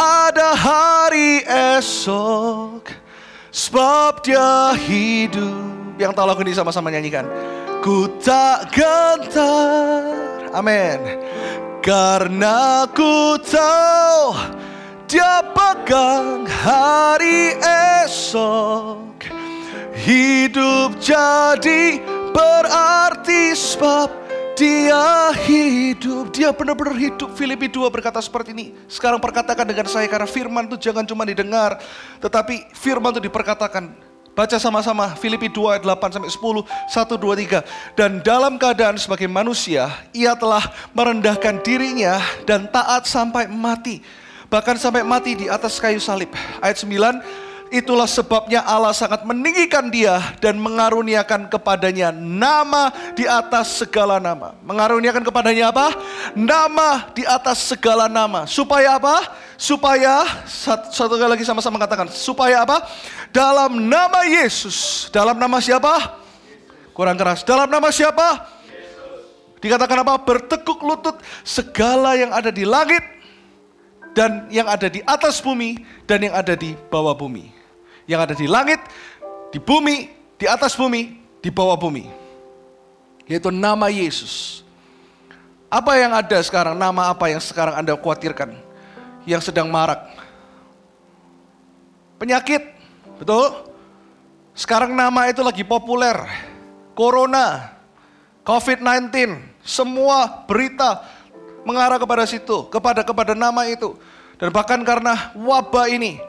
ada 0.00 0.56
hari 0.56 1.44
esok 1.44 2.88
Sebab 3.52 4.24
dia 4.24 4.72
hidup 4.78 5.98
Yang 6.00 6.12
tahu 6.16 6.26
lagu 6.26 6.40
ini 6.40 6.56
sama-sama 6.56 6.88
nyanyikan 6.88 7.28
Ku 7.80 8.12
tak 8.20 8.76
gentar 8.76 10.52
Amin 10.52 11.00
Karena 11.80 12.84
ku 12.92 13.40
tahu 13.40 14.36
Dia 15.08 15.40
pegang 15.56 16.44
hari 16.44 17.56
esok 18.04 19.24
Hidup 19.96 21.00
jadi 21.00 22.04
berarti 22.36 23.56
sebab 23.56 24.20
dia 24.60 25.32
hidup, 25.48 26.36
dia 26.36 26.52
benar-benar 26.52 26.92
hidup. 26.92 27.32
Filipi 27.32 27.72
2 27.72 27.88
berkata 27.88 28.20
seperti 28.20 28.52
ini. 28.52 28.76
Sekarang 28.92 29.16
perkatakan 29.16 29.64
dengan 29.64 29.88
saya 29.88 30.04
karena 30.04 30.28
firman 30.28 30.68
itu 30.68 30.76
jangan 30.76 31.08
cuma 31.08 31.24
didengar, 31.24 31.80
tetapi 32.20 32.68
firman 32.76 33.16
itu 33.16 33.24
diperkatakan. 33.24 34.09
Baca 34.30 34.56
sama-sama 34.62 35.18
Filipi 35.18 35.50
2 35.50 35.78
ayat 35.78 35.82
8 35.82 36.16
sampai 36.16 36.30
10, 36.30 36.62
1 36.62 37.18
2 37.18 37.60
3. 37.60 37.98
Dan 37.98 38.22
dalam 38.22 38.56
keadaan 38.56 38.94
sebagai 38.96 39.26
manusia, 39.26 39.90
ia 40.14 40.38
telah 40.38 40.62
merendahkan 40.94 41.58
dirinya 41.60 42.22
dan 42.46 42.70
taat 42.70 43.10
sampai 43.10 43.50
mati. 43.50 43.98
Bahkan 44.50 44.78
sampai 44.78 45.02
mati 45.02 45.34
di 45.34 45.46
atas 45.50 45.78
kayu 45.78 45.98
salib. 45.98 46.30
Ayat 46.62 46.78
9 46.78 47.50
Itulah 47.70 48.10
sebabnya 48.10 48.66
Allah 48.66 48.90
sangat 48.90 49.22
meninggikan 49.22 49.94
dia 49.94 50.18
dan 50.42 50.58
mengaruniakan 50.58 51.46
kepadanya 51.46 52.10
nama 52.10 52.90
di 53.14 53.30
atas 53.30 53.78
segala 53.78 54.18
nama. 54.18 54.58
Mengaruniakan 54.66 55.22
kepadanya 55.22 55.70
apa? 55.70 55.94
Nama 56.34 57.14
di 57.14 57.22
atas 57.22 57.70
segala 57.70 58.10
nama. 58.10 58.42
Supaya 58.50 58.98
apa? 58.98 59.22
Supaya, 59.60 60.24
satu, 60.48 61.20
kali 61.20 61.36
lagi 61.36 61.44
sama-sama 61.44 61.76
katakan. 61.76 62.08
Supaya 62.08 62.64
apa? 62.64 62.80
Dalam 63.28 63.76
nama 63.76 64.24
Yesus. 64.24 65.08
Dalam 65.12 65.36
nama 65.36 65.60
siapa? 65.60 66.16
Kurang 66.96 67.20
keras. 67.20 67.44
Dalam 67.44 67.68
nama 67.68 67.92
siapa? 67.92 68.40
Dikatakan 69.60 70.00
apa? 70.00 70.16
Bertekuk 70.16 70.80
lutut 70.80 71.20
segala 71.44 72.16
yang 72.16 72.32
ada 72.32 72.48
di 72.48 72.64
langit 72.64 73.04
dan 74.16 74.48
yang 74.48 74.64
ada 74.64 74.88
di 74.88 75.04
atas 75.04 75.44
bumi 75.44 75.84
dan 76.08 76.24
yang 76.24 76.32
ada 76.32 76.56
di 76.56 76.72
bawah 76.88 77.12
bumi 77.12 77.60
yang 78.10 78.26
ada 78.26 78.34
di 78.34 78.50
langit, 78.50 78.82
di 79.54 79.62
bumi, 79.62 80.10
di 80.34 80.50
atas 80.50 80.74
bumi, 80.74 81.14
di 81.38 81.50
bawah 81.54 81.78
bumi. 81.78 82.10
Yaitu 83.30 83.54
nama 83.54 83.86
Yesus. 83.86 84.66
Apa 85.70 85.94
yang 86.02 86.10
ada 86.10 86.34
sekarang? 86.42 86.74
Nama 86.74 87.14
apa 87.14 87.30
yang 87.30 87.38
sekarang 87.38 87.78
Anda 87.78 87.94
khawatirkan? 87.94 88.69
Yang 89.28 89.52
sedang 89.52 89.68
marak. 89.68 90.00
Penyakit, 92.20 92.60
betul? 93.16 93.72
Sekarang 94.52 94.92
nama 94.92 95.28
itu 95.32 95.40
lagi 95.40 95.64
populer. 95.64 96.20
Corona, 96.92 97.72
COVID-19, 98.44 99.40
semua 99.64 100.44
berita 100.44 101.00
mengarah 101.64 101.96
kepada 101.96 102.28
situ, 102.28 102.68
kepada 102.68 103.00
kepada 103.00 103.32
nama 103.32 103.64
itu. 103.68 103.96
Dan 104.36 104.52
bahkan 104.52 104.80
karena 104.84 105.32
wabah 105.36 105.88
ini, 105.88 106.20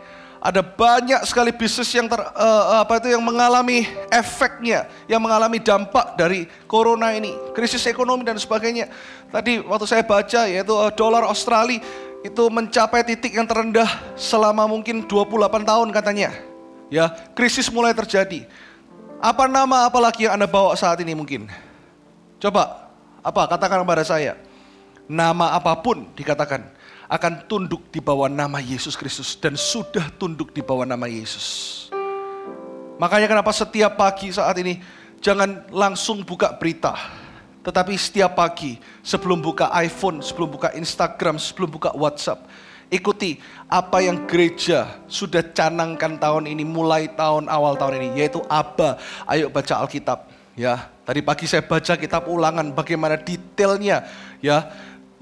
ada 0.42 0.66
banyak 0.66 1.22
sekali 1.24 1.54
bisnis 1.54 1.94
yang 1.94 2.10
ter, 2.10 2.18
uh, 2.18 2.82
apa 2.82 2.98
itu 2.98 3.14
yang 3.14 3.22
mengalami 3.22 3.86
efeknya, 4.10 4.90
yang 5.06 5.22
mengalami 5.22 5.62
dampak 5.62 6.18
dari 6.18 6.50
corona 6.66 7.14
ini, 7.14 7.32
krisis 7.54 7.86
ekonomi 7.86 8.26
dan 8.26 8.42
sebagainya. 8.42 8.90
Tadi 9.30 9.62
waktu 9.62 9.86
saya 9.86 10.04
baca 10.04 10.50
yaitu 10.50 10.74
uh, 10.74 10.90
dolar 10.92 11.30
Australia 11.30 11.80
itu 12.22 12.44
mencapai 12.54 13.01
titik 13.01 13.34
yang 13.34 13.50
terendah 13.50 13.90
selama 14.13 14.70
mungkin 14.70 15.06
28 15.10 15.66
tahun 15.66 15.90
katanya. 15.90 16.30
Ya, 16.92 17.10
krisis 17.34 17.72
mulai 17.72 17.98
terjadi. 17.98 18.46
Apa 19.22 19.50
nama 19.50 19.86
apalagi 19.86 20.25
yang 20.25 20.38
Anda 20.38 20.50
bawa 20.50 20.74
saat 20.78 21.01
ini 21.01 21.13
mungkin? 21.13 21.50
Coba, 22.42 22.90
apa 23.22 23.42
katakan 23.50 23.86
kepada 23.86 24.04
saya. 24.06 24.38
Nama 25.06 25.58
apa 25.58 25.78
pun 25.82 26.10
dikatakan 26.18 26.66
akan 27.12 27.46
tunduk 27.46 27.92
di 27.92 28.00
bawah 28.00 28.32
nama 28.32 28.63
Yesus 28.63 28.96
Kristus 28.96 29.36
dan 29.36 29.60
sudah 29.60 30.08
tunduk 30.16 30.56
di 30.56 30.63
bawah 30.63 30.88
nama 30.88 31.06
Yesus. 31.10 31.90
Makanya 33.01 33.28
kenapa 33.28 33.51
setiap 33.51 33.98
pagi 33.98 34.30
saat 34.32 34.56
ini 34.62 34.80
jangan 35.20 35.68
langsung 35.74 36.24
buka 36.24 36.56
berita. 36.56 36.96
Tetapi 37.62 37.94
setiap 37.94 38.34
pagi 38.38 38.82
sebelum 39.06 39.38
buka 39.38 39.70
iPhone, 39.77 40.25
sebelum 40.25 40.50
buka 40.50 40.74
Instagram, 40.74 41.38
sebelum 41.38 41.70
buka 41.70 41.94
WhatsApp. 41.94 42.50
Ikuti 42.91 43.39
apa 43.72 44.03
yang 44.03 44.27
gereja 44.27 45.00
sudah 45.08 45.39
canangkan 45.39 46.20
tahun 46.20 46.50
ini, 46.50 46.68
mulai 46.68 47.08
tahun 47.08 47.48
awal 47.48 47.80
tahun 47.80 48.03
ini. 48.03 48.20
Yaitu 48.20 48.44
Aba, 48.51 49.00
ayo 49.30 49.48
baca 49.48 49.80
Alkitab. 49.80 50.27
Ya, 50.60 50.91
tadi 51.08 51.24
pagi 51.24 51.48
saya 51.48 51.63
baca 51.63 51.96
kitab 51.96 52.27
ulangan 52.27 52.75
bagaimana 52.75 53.15
detailnya 53.15 54.03
ya 54.44 54.68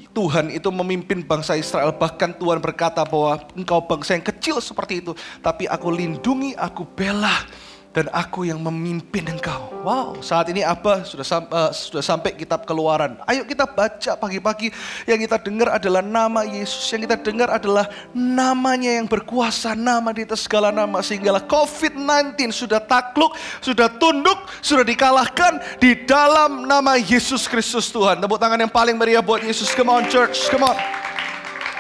Tuhan 0.10 0.50
itu 0.50 0.68
memimpin 0.74 1.22
bangsa 1.22 1.54
Israel. 1.54 1.94
Bahkan 1.94 2.42
Tuhan 2.42 2.58
berkata 2.58 3.06
bahwa 3.06 3.38
engkau 3.54 3.80
bangsa 3.86 4.18
yang 4.18 4.26
kecil 4.26 4.58
seperti 4.58 5.06
itu. 5.06 5.14
Tapi 5.40 5.70
aku 5.70 5.94
lindungi, 5.94 6.58
aku 6.58 6.84
bela. 6.84 7.46
Dan 7.90 8.06
aku 8.14 8.46
yang 8.46 8.62
memimpin 8.62 9.26
engkau. 9.26 9.74
Wow, 9.82 10.22
saat 10.22 10.46
ini 10.54 10.62
apa 10.62 11.02
sudah, 11.02 11.26
sam 11.26 11.50
uh, 11.50 11.74
sudah 11.74 12.06
sampai 12.06 12.38
kitab 12.38 12.62
keluaran. 12.62 13.18
Ayo 13.26 13.42
kita 13.50 13.66
baca 13.66 14.14
pagi-pagi. 14.14 14.70
Yang 15.10 15.26
kita 15.26 15.38
dengar 15.42 15.74
adalah 15.74 16.06
nama 16.06 16.46
Yesus. 16.46 16.86
Yang 16.94 17.10
kita 17.10 17.18
dengar 17.18 17.50
adalah 17.50 17.90
namanya 18.14 18.94
yang 18.94 19.10
berkuasa. 19.10 19.74
Nama 19.74 20.14
di 20.14 20.22
atas 20.22 20.46
segala 20.46 20.70
nama. 20.70 21.02
Sehinggalah 21.02 21.42
COVID-19 21.50 22.54
sudah 22.54 22.78
takluk, 22.78 23.34
sudah 23.58 23.90
tunduk, 23.98 24.38
sudah 24.62 24.86
dikalahkan 24.86 25.82
di 25.82 26.06
dalam 26.06 26.70
nama 26.70 26.94
Yesus 26.94 27.50
Kristus 27.50 27.90
Tuhan. 27.90 28.22
Tepuk 28.22 28.38
tangan 28.38 28.62
yang 28.62 28.70
paling 28.70 28.94
meriah 29.02 29.26
buat 29.26 29.42
Yesus. 29.42 29.74
Come 29.74 29.90
on 29.90 30.06
church, 30.14 30.46
come 30.54 30.62
on. 30.62 30.78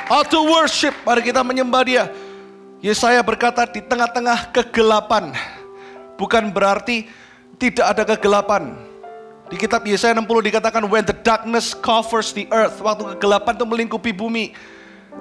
How 0.10 0.26
to 0.26 0.42
worship, 0.42 0.98
mari 1.06 1.22
kita 1.22 1.46
menyembah 1.46 1.84
dia. 1.86 2.10
Yesaya 2.82 3.22
berkata 3.22 3.68
di 3.70 3.84
tengah-tengah 3.84 4.50
kegelapan 4.50 5.36
bukan 6.20 6.52
berarti 6.52 7.08
tidak 7.56 7.96
ada 7.96 8.04
kegelapan. 8.04 8.76
Di 9.48 9.58
kitab 9.58 9.82
Yesaya 9.88 10.14
60 10.14 10.28
dikatakan 10.28 10.84
when 10.86 11.08
the 11.08 11.16
darkness 11.26 11.74
covers 11.74 12.36
the 12.36 12.46
earth, 12.54 12.78
waktu 12.84 13.18
kegelapan 13.18 13.56
itu 13.58 13.66
melingkupi 13.66 14.12
bumi. 14.14 14.54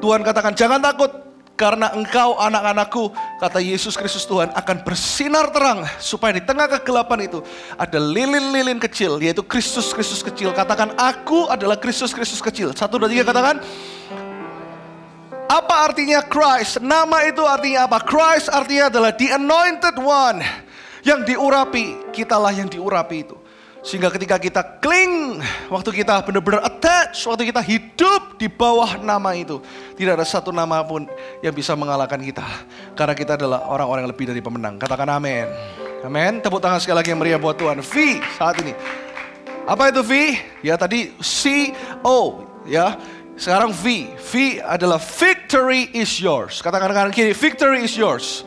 Tuhan 0.02 0.20
katakan 0.20 0.52
jangan 0.52 0.82
takut 0.84 1.08
karena 1.58 1.90
engkau 1.90 2.38
anak-anakku 2.38 3.10
kata 3.42 3.58
Yesus 3.58 3.98
Kristus 3.98 4.28
Tuhan 4.28 4.54
akan 4.54 4.86
bersinar 4.86 5.50
terang 5.50 5.82
supaya 5.98 6.38
di 6.38 6.44
tengah 6.44 6.70
kegelapan 6.78 7.26
itu 7.26 7.42
ada 7.74 7.98
lilin-lilin 7.98 8.78
kecil 8.78 9.18
yaitu 9.18 9.42
Kristus 9.42 9.90
Kristus 9.90 10.20
kecil. 10.20 10.52
Katakan 10.52 10.94
aku 10.94 11.48
adalah 11.48 11.80
Kristus 11.80 12.12
Kristus 12.12 12.44
kecil. 12.44 12.76
Satu 12.76 13.00
dua 13.00 13.08
tiga 13.08 13.26
katakan 13.26 13.64
apa 15.48 15.74
artinya 15.88 16.20
Christ? 16.20 16.84
Nama 16.84 17.32
itu 17.32 17.42
artinya 17.42 17.88
apa? 17.88 18.04
Christ 18.04 18.52
artinya 18.52 18.92
adalah 18.92 19.10
the 19.16 19.32
anointed 19.32 19.96
one 19.96 20.44
Yang 21.06 21.34
diurapi, 21.34 22.14
kitalah 22.14 22.54
yang 22.54 22.66
diurapi 22.66 23.26
itu. 23.26 23.36
Sehingga 23.78 24.10
ketika 24.10 24.36
kita 24.42 24.62
cling, 24.82 25.38
waktu 25.70 26.02
kita 26.02 26.20
benar-benar 26.26 26.66
attach, 26.66 27.14
waktu 27.30 27.46
kita 27.46 27.62
hidup 27.62 28.34
di 28.34 28.50
bawah 28.50 28.98
nama 28.98 29.32
itu, 29.38 29.62
tidak 29.94 30.18
ada 30.18 30.26
satu 30.26 30.50
nama 30.50 30.82
pun 30.82 31.06
yang 31.46 31.54
bisa 31.54 31.78
mengalahkan 31.78 32.18
kita. 32.18 32.42
Karena 32.98 33.14
kita 33.14 33.38
adalah 33.38 33.70
orang-orang 33.70 34.04
yang 34.04 34.12
lebih 34.12 34.26
dari 34.28 34.42
pemenang. 34.42 34.82
Katakan 34.82 35.06
amin. 35.06 35.46
Amin. 36.02 36.42
Tepuk 36.42 36.58
tangan 36.58 36.82
sekali 36.82 36.98
lagi 37.00 37.14
yang 37.14 37.22
meriah 37.22 37.38
buat 37.38 37.54
Tuhan. 37.54 37.78
V 37.78 38.18
saat 38.34 38.58
ini. 38.66 38.74
Apa 39.62 39.94
itu 39.94 40.02
V? 40.02 40.12
Ya 40.66 40.74
tadi 40.74 41.14
C 41.22 41.70
O 42.02 42.42
ya. 42.66 42.98
Sekarang 43.38 43.70
V. 43.70 44.10
V 44.18 44.58
adalah 44.58 44.98
victory 44.98 45.86
is 45.94 46.18
yours. 46.18 46.58
Katakan 46.58 46.90
kanan 46.90 47.14
kiri, 47.14 47.30
victory 47.30 47.86
is 47.86 47.94
yours. 47.94 48.42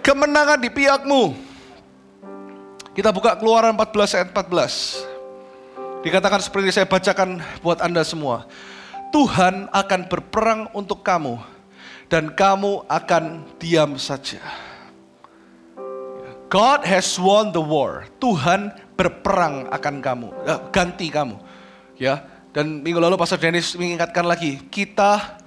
Kemenangan 0.00 0.58
di 0.60 0.72
pihakmu. 0.72 1.36
Kita 2.96 3.12
buka 3.12 3.36
keluaran 3.36 3.76
14 3.76 4.16
ayat 4.16 4.28
14. 4.32 5.04
Dikatakan 6.00 6.40
seperti 6.40 6.72
saya 6.72 6.88
bacakan 6.88 7.44
buat 7.60 7.84
Anda 7.84 8.00
semua. 8.00 8.48
Tuhan 9.12 9.68
akan 9.68 10.00
berperang 10.08 10.72
untuk 10.72 11.04
kamu 11.04 11.36
dan 12.08 12.32
kamu 12.32 12.88
akan 12.88 13.44
diam 13.60 14.00
saja. 14.00 14.40
God 16.50 16.82
has 16.82 17.14
won 17.20 17.54
the 17.54 17.62
war. 17.62 18.10
Tuhan 18.18 18.74
berperang 18.98 19.70
akan 19.70 19.94
kamu, 20.02 20.28
eh, 20.48 20.60
ganti 20.74 21.06
kamu. 21.06 21.38
Ya, 22.00 22.26
dan 22.50 22.82
minggu 22.82 22.98
lalu 22.98 23.14
Pastor 23.14 23.38
Dennis 23.38 23.78
mengingatkan 23.78 24.26
lagi, 24.26 24.58
kita 24.72 25.38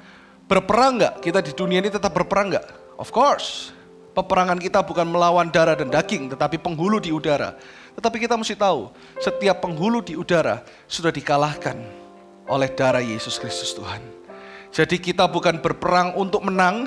berperang 0.48 1.02
nggak? 1.02 1.14
Kita 1.20 1.44
di 1.44 1.52
dunia 1.52 1.84
ini 1.84 1.92
tetap 1.92 2.16
berperang 2.16 2.56
nggak? 2.56 2.96
Of 2.96 3.12
course. 3.12 3.76
Peperangan 4.14 4.62
kita 4.62 4.86
bukan 4.86 5.10
melawan 5.10 5.50
darah 5.50 5.74
dan 5.74 5.90
daging, 5.90 6.30
tetapi 6.30 6.62
penghulu 6.62 7.02
di 7.02 7.10
udara. 7.10 7.58
Tetapi 7.98 8.22
kita 8.22 8.38
mesti 8.38 8.54
tahu, 8.54 8.94
setiap 9.18 9.66
penghulu 9.66 10.06
di 10.06 10.14
udara 10.14 10.62
sudah 10.86 11.10
dikalahkan 11.10 11.82
oleh 12.46 12.70
darah 12.78 13.02
Yesus 13.02 13.42
Kristus 13.42 13.74
Tuhan. 13.74 14.02
Jadi 14.70 15.02
kita 15.02 15.26
bukan 15.26 15.58
berperang 15.62 16.14
untuk 16.14 16.46
menang, 16.46 16.86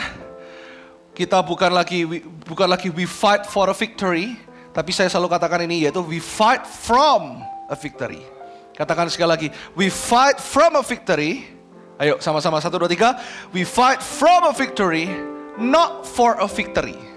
kita 1.19 1.43
bukan 1.43 1.75
lagi 1.75 2.07
bukan 2.47 2.71
lagi 2.71 2.95
we 2.95 3.07
fight 3.07 3.43
for 3.43 3.71
a 3.71 3.75
victory, 3.75 4.39
tapi 4.71 4.95
saya 4.95 5.11
selalu 5.11 5.35
katakan 5.35 5.67
ini 5.67 5.87
yaitu 5.87 6.03
we 6.07 6.23
fight 6.23 6.63
from 6.63 7.43
a 7.67 7.77
victory. 7.79 8.23
Katakan 8.77 9.09
sekali 9.09 9.31
lagi, 9.31 9.49
we 9.73 9.89
fight 9.89 10.39
from 10.39 10.79
a 10.79 10.85
victory. 10.85 11.49
Ayo 11.97 12.21
sama-sama 12.21 12.61
satu 12.61 12.77
dua 12.77 12.91
tiga. 12.93 13.17
We 13.51 13.65
fight 13.65 14.05
from 14.05 14.47
a 14.47 14.55
victory, 14.55 15.09
not 15.57 16.05
for 16.05 16.37
a 16.39 16.47
victory. 16.47 17.16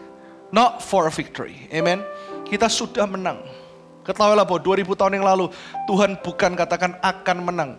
Not 0.49 0.81
for 0.81 1.05
a 1.05 1.13
victory. 1.13 1.69
Amen. 1.69 2.01
Kita 2.49 2.65
sudah 2.65 3.05
menang. 3.05 3.45
Ketahuilah 4.01 4.41
bahwa 4.41 4.57
2000 4.57 4.89
tahun 4.97 5.21
yang 5.21 5.27
lalu 5.27 5.53
Tuhan 5.85 6.17
bukan 6.25 6.57
katakan 6.57 6.97
akan 7.05 7.37
menang. 7.45 7.71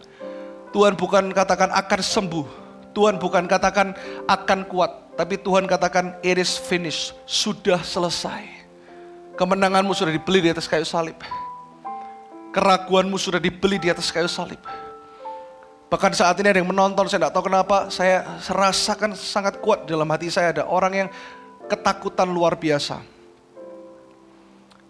Tuhan 0.70 0.94
bukan 0.94 1.34
katakan 1.34 1.74
akan 1.74 2.00
sembuh. 2.00 2.46
Tuhan 2.94 3.18
bukan 3.18 3.50
katakan 3.50 3.98
akan 4.30 4.58
kuat. 4.70 5.18
Tapi 5.18 5.42
Tuhan 5.42 5.66
katakan 5.66 6.14
it 6.22 6.38
is 6.38 6.54
finished. 6.54 7.18
Sudah 7.26 7.82
selesai. 7.82 8.46
Kemenanganmu 9.34 9.90
sudah 9.90 10.14
dibeli 10.14 10.46
di 10.46 10.50
atas 10.54 10.70
kayu 10.70 10.86
salib. 10.86 11.18
Keraguanmu 12.54 13.18
sudah 13.18 13.42
dibeli 13.42 13.82
di 13.82 13.90
atas 13.90 14.14
kayu 14.14 14.30
salib. 14.30 14.62
Bahkan 15.90 16.14
saat 16.14 16.38
ini 16.38 16.54
ada 16.54 16.62
yang 16.62 16.70
menonton, 16.70 17.10
saya 17.10 17.26
tidak 17.26 17.34
tahu 17.34 17.50
kenapa, 17.50 17.90
saya 17.90 18.22
rasakan 18.46 19.10
sangat 19.18 19.58
kuat 19.58 19.90
dalam 19.90 20.06
hati 20.06 20.30
saya 20.30 20.54
ada 20.54 20.62
orang 20.62 20.92
yang 20.94 21.08
ketakutan 21.70 22.26
luar 22.26 22.58
biasa. 22.58 22.98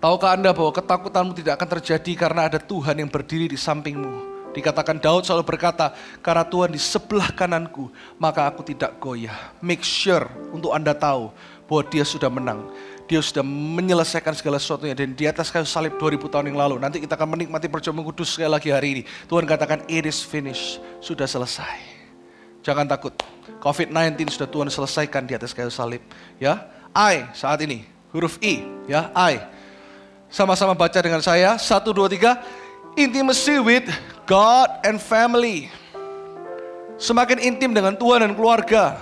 Tahukah 0.01 0.33
Anda 0.33 0.57
bahwa 0.57 0.73
ketakutanmu 0.73 1.37
tidak 1.37 1.61
akan 1.61 1.69
terjadi 1.77 2.13
karena 2.17 2.49
ada 2.49 2.57
Tuhan 2.57 2.97
yang 2.97 3.11
berdiri 3.13 3.53
di 3.53 3.61
sampingmu. 3.61 4.33
Dikatakan 4.57 4.99
Daud 4.99 5.29
selalu 5.29 5.45
berkata, 5.45 5.93
karena 6.25 6.43
Tuhan 6.43 6.73
di 6.73 6.81
sebelah 6.81 7.31
kananku, 7.31 7.93
maka 8.17 8.49
aku 8.49 8.65
tidak 8.65 8.97
goyah. 8.97 9.53
Make 9.61 9.85
sure 9.85 10.27
untuk 10.51 10.73
Anda 10.73 10.97
tahu 10.97 11.31
bahwa 11.69 11.83
dia 11.87 12.03
sudah 12.03 12.33
menang. 12.33 12.67
Dia 13.07 13.21
sudah 13.23 13.45
menyelesaikan 13.47 14.35
segala 14.35 14.59
sesuatunya. 14.59 14.97
Dan 14.97 15.15
di 15.15 15.29
atas 15.29 15.53
kayu 15.53 15.69
salib 15.69 16.01
2000 16.01 16.33
tahun 16.33 16.51
yang 16.51 16.59
lalu. 16.59 16.83
Nanti 16.83 16.99
kita 16.99 17.15
akan 17.15 17.37
menikmati 17.37 17.71
perjamuan 17.71 18.03
kudus 18.07 18.35
sekali 18.35 18.51
lagi 18.51 18.73
hari 18.73 18.89
ini. 18.99 19.03
Tuhan 19.29 19.47
katakan, 19.47 19.87
it 19.87 20.09
is 20.09 20.25
finished. 20.25 20.83
Sudah 20.99 21.29
selesai. 21.29 21.77
Jangan 22.65 22.89
takut. 22.89 23.15
COVID-19 23.61 24.35
sudah 24.35 24.49
Tuhan 24.49 24.69
selesaikan 24.73 25.29
di 25.29 25.37
atas 25.37 25.53
kayu 25.53 25.71
salib. 25.71 26.03
Ya, 26.43 26.71
I 26.95 27.31
saat 27.35 27.63
ini 27.63 27.87
huruf 28.11 28.39
I. 28.43 28.63
Ya, 28.91 29.11
I. 29.15 29.43
Sama-sama 30.31 30.75
baca 30.75 30.99
dengan 30.99 31.23
saya. 31.23 31.59
Satu, 31.59 31.91
dua, 31.91 32.07
tiga. 32.07 32.39
Intimacy 32.99 33.59
with 33.63 33.87
God 34.27 34.83
and 34.83 34.99
family. 34.99 35.71
Semakin 36.99 37.39
intim 37.41 37.71
dengan 37.75 37.95
Tuhan 37.95 38.27
dan 38.27 38.33
keluarga. 38.35 38.99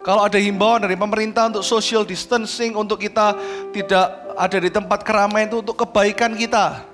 Kalau 0.00 0.24
ada 0.24 0.40
himbauan 0.40 0.80
dari 0.80 0.96
pemerintah 0.96 1.52
untuk 1.52 1.60
social 1.60 2.08
distancing, 2.08 2.72
untuk 2.72 2.96
kita 2.96 3.36
tidak 3.76 4.06
ada 4.32 4.56
di 4.56 4.70
tempat 4.72 5.04
keramaian 5.04 5.44
itu 5.52 5.60
untuk 5.60 5.76
kebaikan 5.84 6.32
kita. 6.32 6.88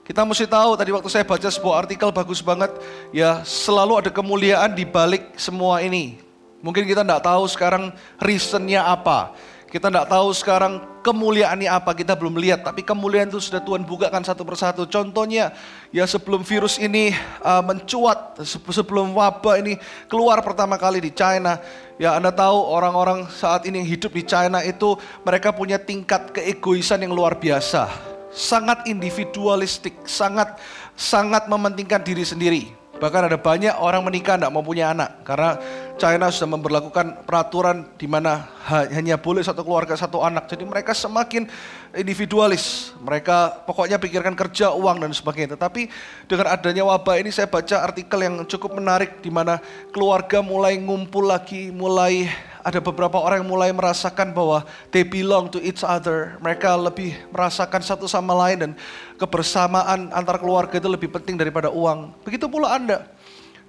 Kita 0.00 0.24
mesti 0.24 0.48
tahu 0.48 0.78
tadi 0.78 0.94
waktu 0.94 1.10
saya 1.12 1.26
baca 1.26 1.50
sebuah 1.50 1.84
artikel 1.84 2.08
bagus 2.14 2.40
banget, 2.40 2.72
ya 3.12 3.44
selalu 3.44 4.06
ada 4.06 4.10
kemuliaan 4.14 4.72
di 4.72 4.88
balik 4.88 5.36
semua 5.36 5.84
ini. 5.84 6.16
Mungkin 6.64 6.88
kita 6.88 7.04
tidak 7.04 7.20
tahu 7.20 7.44
sekarang 7.50 7.92
reasonnya 8.16 8.88
apa. 8.88 9.36
Kita 9.66 9.90
tidak 9.90 10.06
tahu 10.06 10.30
sekarang 10.30 10.78
kemuliaannya 11.02 11.66
apa, 11.66 11.90
kita 11.90 12.14
belum 12.14 12.38
lihat. 12.38 12.62
Tapi 12.62 12.86
kemuliaan 12.86 13.26
itu 13.26 13.42
sudah 13.42 13.58
Tuhan 13.58 13.82
bukakan 13.82 14.22
satu 14.22 14.46
persatu. 14.46 14.86
Contohnya, 14.86 15.50
ya 15.90 16.06
sebelum 16.06 16.46
virus 16.46 16.78
ini 16.78 17.10
uh, 17.42 17.66
mencuat, 17.66 18.38
sebelum 18.46 19.10
wabah 19.18 19.58
ini 19.58 19.74
keluar 20.06 20.38
pertama 20.46 20.78
kali 20.78 21.02
di 21.02 21.10
China. 21.10 21.58
Ya 21.98 22.14
Anda 22.14 22.30
tahu 22.30 22.54
orang-orang 22.62 23.26
saat 23.32 23.66
ini 23.66 23.82
yang 23.82 23.90
hidup 23.90 24.14
di 24.14 24.22
China 24.22 24.62
itu 24.62 24.94
mereka 25.26 25.50
punya 25.50 25.82
tingkat 25.82 26.30
keegoisan 26.30 27.02
yang 27.02 27.10
luar 27.10 27.34
biasa. 27.34 27.90
Sangat 28.30 28.86
individualistik, 28.86 30.06
sangat 30.06 30.62
sangat 30.94 31.50
mementingkan 31.50 32.06
diri 32.06 32.22
sendiri. 32.22 32.75
Bahkan 32.96 33.28
ada 33.28 33.38
banyak 33.38 33.76
orang 33.76 34.00
menikah 34.04 34.40
tidak 34.40 34.52
mau 34.52 34.64
punya 34.64 34.92
anak 34.92 35.20
karena 35.20 35.60
China 35.96 36.28
sudah 36.28 36.60
memperlakukan 36.60 37.24
peraturan 37.24 37.88
di 37.96 38.04
mana 38.04 38.48
hanya 38.68 39.16
boleh 39.16 39.40
satu 39.40 39.64
keluarga 39.64 39.96
satu 39.96 40.20
anak. 40.20 40.44
Jadi 40.48 40.68
mereka 40.68 40.92
semakin 40.92 41.48
individualis. 41.96 42.92
Mereka 43.00 43.64
pokoknya 43.64 43.96
pikirkan 43.96 44.36
kerja, 44.36 44.76
uang 44.76 45.00
dan 45.00 45.12
sebagainya. 45.16 45.56
Tetapi 45.56 45.88
dengan 46.28 46.52
adanya 46.52 46.84
wabah 46.84 47.16
ini 47.16 47.32
saya 47.32 47.48
baca 47.48 47.80
artikel 47.80 48.20
yang 48.20 48.44
cukup 48.44 48.76
menarik 48.76 49.24
di 49.24 49.32
mana 49.32 49.56
keluarga 49.92 50.44
mulai 50.44 50.76
ngumpul 50.76 51.24
lagi, 51.28 51.72
mulai 51.72 52.28
ada 52.66 52.82
beberapa 52.82 53.22
orang 53.22 53.46
yang 53.46 53.50
mulai 53.54 53.70
merasakan 53.70 54.34
bahwa 54.34 54.66
they 54.90 55.06
belong 55.06 55.46
to 55.46 55.62
each 55.62 55.86
other. 55.86 56.34
Mereka 56.42 56.74
lebih 56.74 57.14
merasakan 57.30 57.78
satu 57.78 58.10
sama 58.10 58.34
lain 58.34 58.58
dan 58.58 58.72
kebersamaan 59.22 60.10
antar 60.10 60.42
keluarga 60.42 60.82
itu 60.82 60.90
lebih 60.90 61.14
penting 61.14 61.38
daripada 61.38 61.70
uang. 61.70 62.10
Begitu 62.26 62.50
pula 62.50 62.74
Anda. 62.74 63.06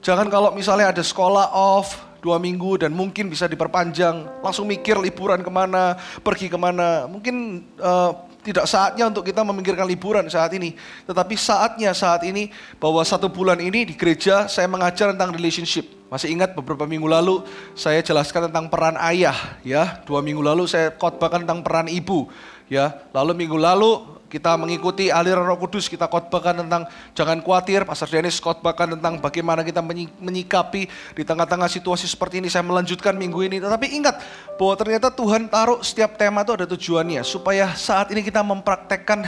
Jangan 0.02 0.34
kalau 0.34 0.50
misalnya 0.50 0.90
ada 0.90 1.04
sekolah 1.06 1.54
off 1.54 2.10
dua 2.26 2.42
minggu 2.42 2.82
dan 2.82 2.90
mungkin 2.90 3.30
bisa 3.30 3.46
diperpanjang, 3.46 4.42
langsung 4.42 4.66
mikir 4.66 4.98
liburan 4.98 5.46
ke 5.46 5.52
mana, 5.54 5.94
pergi 6.26 6.50
ke 6.50 6.58
mana. 6.58 7.06
Mungkin 7.06 7.70
uh, 7.78 8.27
tidak 8.48 8.64
saatnya 8.64 9.12
untuk 9.12 9.28
kita 9.28 9.44
memikirkan 9.44 9.84
liburan 9.84 10.24
saat 10.32 10.56
ini. 10.56 10.80
Tetapi 11.04 11.36
saatnya 11.36 11.92
saat 11.92 12.24
ini 12.24 12.48
bahwa 12.80 13.04
satu 13.04 13.28
bulan 13.28 13.60
ini 13.60 13.84
di 13.84 13.94
gereja 14.00 14.48
saya 14.48 14.72
mengajar 14.72 15.12
tentang 15.12 15.36
relationship. 15.36 15.84
Masih 16.08 16.32
ingat 16.32 16.56
beberapa 16.56 16.88
minggu 16.88 17.04
lalu 17.04 17.44
saya 17.76 18.00
jelaskan 18.00 18.48
tentang 18.48 18.72
peran 18.72 18.96
ayah 19.04 19.36
ya. 19.68 20.00
Dua 20.08 20.24
minggu 20.24 20.40
lalu 20.40 20.64
saya 20.64 20.96
khotbahkan 20.96 21.44
tentang 21.44 21.60
peran 21.60 21.92
ibu 21.92 22.32
ya. 22.72 22.96
Lalu 23.12 23.46
minggu 23.46 23.60
lalu 23.60 24.17
kita 24.28 24.60
mengikuti 24.60 25.08
aliran 25.08 25.48
Roh 25.48 25.56
Kudus, 25.56 25.88
kita 25.88 26.08
khotbahkan 26.12 26.64
tentang 26.64 26.84
jangan 27.16 27.40
khawatir. 27.40 27.88
Pastor 27.88 28.12
Dennis 28.12 28.44
khotbahkan 28.44 29.00
tentang 29.00 29.24
bagaimana 29.24 29.64
kita 29.64 29.80
menyikapi 30.20 30.92
di 31.16 31.24
tengah-tengah 31.24 31.72
situasi 31.72 32.06
seperti 32.06 32.44
ini. 32.44 32.52
Saya 32.52 32.68
melanjutkan 32.68 33.16
minggu 33.16 33.40
ini. 33.48 33.64
Tetapi 33.64 33.88
ingat 33.96 34.20
bahwa 34.60 34.76
ternyata 34.76 35.08
Tuhan 35.08 35.48
taruh 35.48 35.80
setiap 35.80 36.20
tema 36.20 36.44
itu 36.44 36.52
ada 36.52 36.68
tujuannya 36.68 37.24
supaya 37.24 37.72
saat 37.74 38.12
ini 38.12 38.20
kita 38.20 38.44
mempraktekkan 38.44 39.24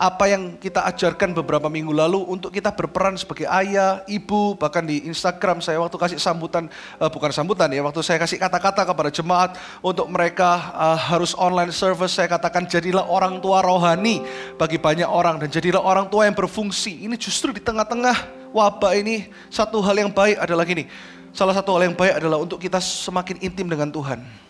apa 0.00 0.32
yang 0.32 0.56
kita 0.56 0.80
ajarkan 0.88 1.36
beberapa 1.36 1.68
minggu 1.68 1.92
lalu 1.92 2.24
untuk 2.24 2.48
kita 2.48 2.72
berperan 2.72 3.20
sebagai 3.20 3.44
ayah, 3.44 4.00
ibu, 4.08 4.56
bahkan 4.56 4.80
di 4.80 5.04
Instagram 5.04 5.60
saya 5.60 5.76
waktu 5.76 6.00
kasih 6.00 6.16
sambutan, 6.16 6.72
uh, 6.96 7.12
bukan 7.12 7.28
sambutan 7.28 7.68
ya, 7.68 7.84
waktu 7.84 8.00
saya 8.00 8.16
kasih 8.16 8.40
kata-kata 8.40 8.88
kepada 8.88 9.12
jemaat 9.12 9.60
untuk 9.84 10.08
mereka 10.08 10.72
uh, 10.72 10.96
harus 10.96 11.36
online 11.36 11.68
service, 11.68 12.16
saya 12.16 12.32
katakan 12.32 12.64
jadilah 12.64 13.04
orang 13.04 13.44
tua 13.44 13.60
rohani 13.60 14.24
bagi 14.56 14.80
banyak 14.80 15.04
orang 15.04 15.36
dan 15.36 15.52
jadilah 15.52 15.84
orang 15.84 16.08
tua 16.08 16.24
yang 16.24 16.32
berfungsi. 16.32 17.04
Ini 17.04 17.20
justru 17.20 17.52
di 17.52 17.60
tengah-tengah 17.60 18.48
wabah 18.56 18.96
ini 18.96 19.28
satu 19.52 19.84
hal 19.84 20.00
yang 20.00 20.08
baik 20.08 20.40
adalah 20.40 20.64
gini, 20.64 20.88
salah 21.36 21.52
satu 21.52 21.76
hal 21.76 21.92
yang 21.92 21.96
baik 22.00 22.24
adalah 22.24 22.40
untuk 22.40 22.56
kita 22.56 22.80
semakin 22.80 23.36
intim 23.44 23.68
dengan 23.68 23.92
Tuhan. 23.92 24.48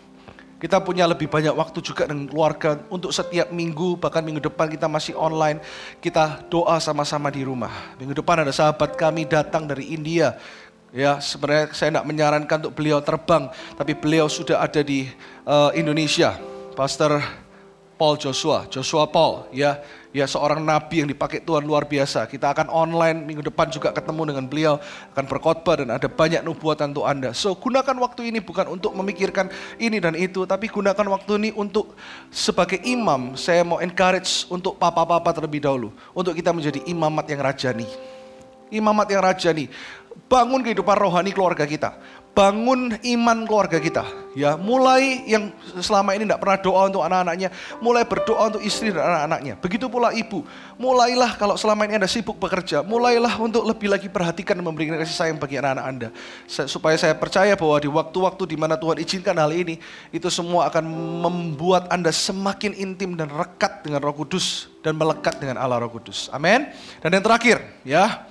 Kita 0.61 0.77
punya 0.77 1.09
lebih 1.09 1.25
banyak 1.25 1.57
waktu 1.57 1.81
juga 1.81 2.05
dengan 2.05 2.29
keluarga 2.29 2.77
untuk 2.93 3.09
setiap 3.09 3.49
minggu, 3.49 3.97
bahkan 3.97 4.21
minggu 4.21 4.45
depan 4.45 4.69
kita 4.69 4.85
masih 4.85 5.17
online. 5.17 5.57
Kita 5.97 6.45
doa 6.53 6.77
sama-sama 6.77 7.33
di 7.33 7.41
rumah. 7.41 7.97
Minggu 7.97 8.13
depan 8.13 8.45
ada 8.45 8.53
sahabat 8.53 8.93
kami 8.93 9.25
datang 9.25 9.65
dari 9.65 9.89
India. 9.89 10.37
Ya, 10.93 11.17
sebenarnya 11.17 11.73
saya 11.73 11.89
tidak 11.89 12.05
menyarankan 12.05 12.57
untuk 12.61 12.77
beliau 12.77 13.01
terbang, 13.01 13.49
tapi 13.73 13.97
beliau 13.97 14.29
sudah 14.29 14.61
ada 14.61 14.85
di 14.85 15.09
uh, 15.49 15.73
Indonesia. 15.73 16.37
Pastor 16.77 17.40
Paul 18.01 18.17
Joshua, 18.17 18.65
Joshua 18.65 19.05
Paul, 19.05 19.45
ya, 19.53 19.77
ya 20.09 20.25
seorang 20.25 20.57
nabi 20.57 21.05
yang 21.05 21.09
dipakai 21.13 21.37
Tuhan 21.45 21.61
luar 21.61 21.85
biasa. 21.85 22.25
Kita 22.25 22.49
akan 22.49 22.73
online 22.73 23.29
minggu 23.29 23.45
depan 23.45 23.69
juga 23.69 23.93
ketemu 23.93 24.33
dengan 24.33 24.49
beliau, 24.49 24.81
akan 25.13 25.29
berkhotbah 25.29 25.85
dan 25.85 25.93
ada 25.93 26.09
banyak 26.09 26.41
nubuatan 26.41 26.97
untuk 26.97 27.05
Anda. 27.05 27.29
So, 27.37 27.53
gunakan 27.53 27.93
waktu 28.01 28.33
ini 28.33 28.41
bukan 28.41 28.73
untuk 28.73 28.97
memikirkan 28.97 29.53
ini 29.77 30.01
dan 30.01 30.17
itu, 30.17 30.49
tapi 30.49 30.65
gunakan 30.65 31.13
waktu 31.13 31.45
ini 31.45 31.49
untuk 31.53 31.93
sebagai 32.33 32.81
imam, 32.81 33.37
saya 33.37 33.61
mau 33.61 33.77
encourage 33.77 34.49
untuk 34.49 34.81
papa-papa 34.81 35.37
terlebih 35.37 35.61
dahulu, 35.61 35.93
untuk 36.17 36.33
kita 36.33 36.49
menjadi 36.49 36.81
imamat 36.89 37.29
yang 37.29 37.45
rajani. 37.45 37.85
Imamat 38.73 39.13
yang 39.13 39.21
rajani, 39.21 39.69
bangun 40.25 40.65
kehidupan 40.65 40.97
rohani 40.97 41.29
keluarga 41.29 41.69
kita 41.69 42.01
bangun 42.31 42.95
iman 42.95 43.37
keluarga 43.43 43.77
kita. 43.77 44.03
Ya, 44.31 44.55
mulai 44.55 45.27
yang 45.27 45.51
selama 45.83 46.15
ini 46.15 46.23
tidak 46.23 46.39
pernah 46.39 46.55
doa 46.55 46.87
untuk 46.87 47.03
anak-anaknya, 47.03 47.51
mulai 47.83 48.07
berdoa 48.07 48.47
untuk 48.47 48.63
istri 48.63 48.87
dan 48.87 49.03
anak-anaknya. 49.03 49.59
Begitu 49.59 49.91
pula 49.91 50.15
ibu, 50.15 50.47
mulailah 50.79 51.35
kalau 51.35 51.59
selama 51.59 51.83
ini 51.83 51.99
Anda 51.99 52.07
sibuk 52.07 52.39
bekerja, 52.39 52.79
mulailah 52.79 53.35
untuk 53.43 53.67
lebih 53.67 53.91
lagi 53.91 54.07
perhatikan 54.07 54.55
dan 54.55 54.63
memberikan 54.63 54.95
kasih 55.03 55.11
sayang 55.19 55.35
bagi 55.35 55.59
anak-anak 55.59 55.83
Anda. 55.83 56.07
Supaya 56.47 56.95
saya 56.95 57.11
percaya 57.11 57.59
bahwa 57.59 57.75
di 57.83 57.91
waktu-waktu 57.91 58.43
di 58.47 58.55
mana 58.55 58.79
Tuhan 58.79 59.03
izinkan 59.03 59.35
hal 59.35 59.51
ini, 59.51 59.83
itu 60.15 60.31
semua 60.31 60.71
akan 60.71 60.87
membuat 61.27 61.91
Anda 61.91 62.15
semakin 62.15 62.71
intim 62.79 63.19
dan 63.19 63.27
rekat 63.27 63.83
dengan 63.83 63.99
Roh 63.99 64.15
Kudus 64.15 64.71
dan 64.79 64.95
melekat 64.95 65.43
dengan 65.43 65.59
Allah 65.59 65.83
Roh 65.83 65.91
Kudus. 65.91 66.31
Amin. 66.31 66.71
Dan 67.03 67.19
yang 67.19 67.23
terakhir, 67.27 67.59
ya. 67.83 68.23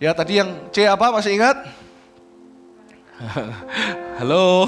Ya, 0.00 0.16
tadi 0.16 0.40
yang 0.40 0.72
C 0.72 0.88
apa 0.88 1.12
masih 1.12 1.36
ingat? 1.36 1.83
Halo. 4.18 4.66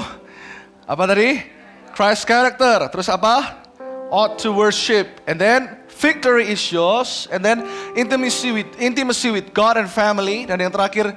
Apa 0.87 1.03
tadi? 1.03 1.43
Christ 1.91 2.23
character. 2.23 2.87
Terus 2.87 3.11
apa? 3.11 3.59
Ought 4.07 4.39
to 4.39 4.55
worship. 4.55 5.19
And 5.27 5.35
then 5.35 5.83
victory 5.91 6.47
is 6.47 6.63
yours. 6.71 7.27
And 7.27 7.43
then 7.43 7.67
intimacy 7.99 8.55
with 8.55 8.69
intimacy 8.79 9.35
with 9.35 9.51
God 9.51 9.75
and 9.75 9.91
family. 9.91 10.47
Dan 10.47 10.63
yang 10.63 10.71
terakhir 10.71 11.11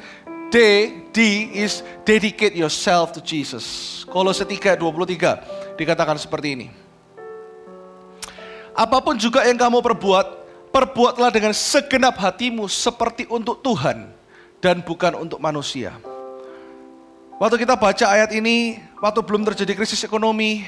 D, 0.51 0.57
D 1.15 1.19
is 1.55 1.87
dedicate 2.03 2.59
yourself 2.59 3.15
to 3.15 3.23
Jesus. 3.23 4.03
Kolose 4.11 4.43
3, 4.43 4.75
23 4.75 5.79
dikatakan 5.79 6.19
seperti 6.19 6.59
ini. 6.59 6.69
Apa 8.75 8.99
pun 8.99 9.15
juga 9.15 9.47
yang 9.47 9.59
kamu 9.59 9.79
perbuat, 9.79 10.27
perbuatlah 10.75 11.31
dengan 11.31 11.55
segenap 11.55 12.19
hatimu 12.19 12.67
seperti 12.67 13.31
untuk 13.31 13.63
Tuhan 13.63 14.11
dan 14.59 14.83
bukan 14.83 15.15
untuk 15.15 15.39
manusia. 15.39 16.10
Waktu 17.41 17.57
kita 17.57 17.73
baca 17.73 18.05
ayat 18.05 18.37
ini, 18.37 18.77
waktu 19.01 19.25
belum 19.25 19.49
terjadi 19.49 19.73
krisis 19.73 20.05
ekonomi, 20.05 20.61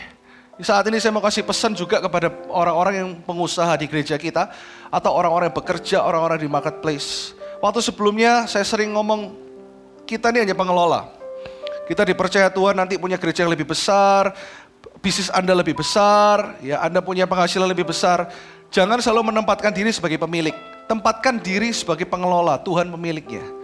saat 0.57 0.89
ini 0.89 0.97
saya 0.97 1.13
mau 1.13 1.21
kasih 1.21 1.45
pesan 1.45 1.77
juga 1.77 2.01
kepada 2.01 2.33
orang-orang 2.49 2.95
yang 2.97 3.11
pengusaha 3.29 3.77
di 3.77 3.85
gereja 3.93 4.17
kita, 4.17 4.49
atau 4.89 5.13
orang-orang 5.13 5.53
yang 5.53 5.57
bekerja, 5.61 6.01
orang-orang 6.01 6.41
di 6.41 6.49
marketplace. 6.49 7.37
Waktu 7.61 7.85
sebelumnya 7.85 8.49
saya 8.49 8.65
sering 8.65 8.89
ngomong, 8.97 9.37
kita 10.09 10.33
ini 10.33 10.49
hanya 10.49 10.57
pengelola. 10.57 11.13
Kita 11.85 12.09
dipercaya 12.09 12.49
Tuhan 12.49 12.73
nanti 12.73 12.97
punya 12.97 13.21
gereja 13.21 13.45
yang 13.45 13.53
lebih 13.53 13.69
besar, 13.69 14.33
bisnis 15.05 15.29
Anda 15.29 15.53
lebih 15.53 15.77
besar, 15.77 16.57
ya 16.65 16.81
Anda 16.81 17.05
punya 17.05 17.29
penghasilan 17.29 17.69
lebih 17.69 17.85
besar. 17.85 18.33
Jangan 18.73 18.97
selalu 19.05 19.29
menempatkan 19.29 19.77
diri 19.77 19.93
sebagai 19.93 20.17
pemilik. 20.17 20.57
Tempatkan 20.89 21.37
diri 21.37 21.69
sebagai 21.77 22.09
pengelola, 22.09 22.57
Tuhan 22.65 22.89
pemiliknya. 22.89 23.61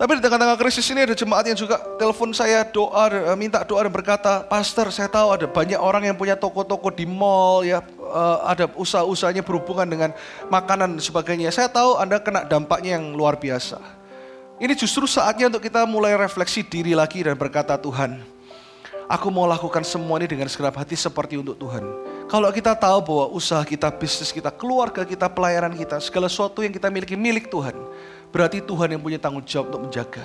Tapi 0.00 0.16
di 0.16 0.24
tengah-tengah 0.24 0.56
krisis 0.56 0.88
ini 0.96 1.04
ada 1.04 1.12
jemaat 1.12 1.44
yang 1.44 1.60
juga 1.60 1.76
telepon 2.00 2.32
saya 2.32 2.64
doa, 2.64 3.12
eh, 3.12 3.36
minta 3.36 3.60
doa 3.68 3.84
dan 3.84 3.92
berkata, 3.92 4.40
Pastor 4.48 4.88
saya 4.88 5.12
tahu 5.12 5.36
ada 5.36 5.44
banyak 5.44 5.76
orang 5.76 6.08
yang 6.08 6.16
punya 6.16 6.40
toko-toko 6.40 6.88
di 6.88 7.04
mall 7.04 7.60
ya, 7.60 7.84
eh, 7.84 8.38
ada 8.48 8.64
usaha-usahanya 8.80 9.44
berhubungan 9.44 9.84
dengan 9.84 10.16
makanan 10.48 10.96
dan 10.96 11.04
sebagainya. 11.04 11.52
Saya 11.52 11.68
tahu 11.68 12.00
Anda 12.00 12.16
kena 12.16 12.48
dampaknya 12.48 12.96
yang 12.96 13.12
luar 13.12 13.36
biasa. 13.36 13.76
Ini 14.56 14.72
justru 14.72 15.04
saatnya 15.04 15.52
untuk 15.52 15.68
kita 15.68 15.84
mulai 15.84 16.16
refleksi 16.16 16.64
diri 16.64 16.96
lagi 16.96 17.20
dan 17.20 17.36
berkata 17.36 17.76
Tuhan, 17.76 18.24
aku 19.04 19.28
mau 19.28 19.44
lakukan 19.44 19.84
semua 19.84 20.16
ini 20.16 20.32
dengan 20.32 20.48
segenap 20.48 20.80
hati 20.80 20.96
seperti 20.96 21.36
untuk 21.36 21.60
Tuhan. 21.60 21.84
Kalau 22.24 22.48
kita 22.48 22.72
tahu 22.72 23.04
bahwa 23.04 23.36
usaha 23.36 23.60
kita, 23.68 23.92
bisnis 23.92 24.32
kita, 24.32 24.48
keluarga 24.48 25.04
kita, 25.04 25.28
pelayanan 25.28 25.76
kita, 25.76 26.00
segala 26.00 26.24
sesuatu 26.24 26.64
yang 26.64 26.72
kita 26.72 26.88
miliki 26.88 27.20
milik 27.20 27.52
Tuhan 27.52 27.76
Berarti 28.30 28.62
Tuhan 28.62 28.94
yang 28.94 29.02
punya 29.02 29.18
tanggung 29.18 29.42
jawab 29.42 29.74
untuk 29.74 29.82
menjaga. 29.90 30.24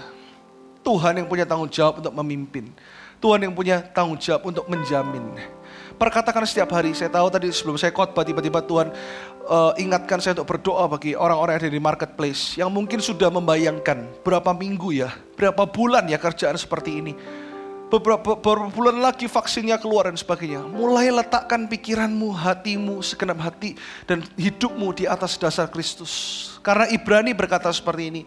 Tuhan 0.86 1.14
yang 1.18 1.28
punya 1.28 1.46
tanggung 1.50 1.70
jawab 1.70 2.02
untuk 2.06 2.14
memimpin. 2.14 2.70
Tuhan 3.18 3.42
yang 3.42 3.54
punya 3.58 3.82
tanggung 3.82 4.22
jawab 4.22 4.46
untuk 4.46 4.66
menjamin. 4.70 5.34
Perkatakan 5.96 6.46
setiap 6.46 6.70
hari, 6.76 6.94
saya 6.94 7.10
tahu 7.10 7.32
tadi 7.32 7.50
sebelum 7.50 7.80
saya 7.80 7.90
khotbah 7.90 8.22
tiba-tiba 8.22 8.62
Tuhan 8.62 8.92
uh, 9.48 9.72
ingatkan 9.80 10.20
saya 10.20 10.38
untuk 10.38 10.54
berdoa 10.54 10.86
bagi 10.92 11.16
orang-orang 11.16 11.58
yang 11.58 11.64
ada 11.66 11.72
di 11.72 11.82
marketplace 11.82 12.60
yang 12.60 12.70
mungkin 12.70 13.00
sudah 13.00 13.32
membayangkan 13.32 14.04
berapa 14.22 14.52
minggu 14.52 14.92
ya, 14.92 15.10
berapa 15.40 15.64
bulan 15.66 16.06
ya 16.12 16.20
kerjaan 16.20 16.60
seperti 16.60 17.00
ini 17.00 17.14
beberapa, 17.90 18.36
beberapa 18.38 18.70
bulan 18.74 18.98
lagi 19.02 19.30
vaksinnya 19.30 19.78
keluar 19.78 20.10
dan 20.10 20.18
sebagainya. 20.18 20.66
Mulai 20.66 21.14
letakkan 21.14 21.70
pikiranmu, 21.70 22.34
hatimu, 22.34 23.02
segenap 23.06 23.40
hati 23.42 23.78
dan 24.10 24.26
hidupmu 24.36 24.92
di 24.96 25.06
atas 25.06 25.38
dasar 25.38 25.70
Kristus. 25.70 26.48
Karena 26.66 26.90
Ibrani 26.90 27.38
berkata 27.38 27.70
seperti 27.70 28.04
ini. 28.10 28.22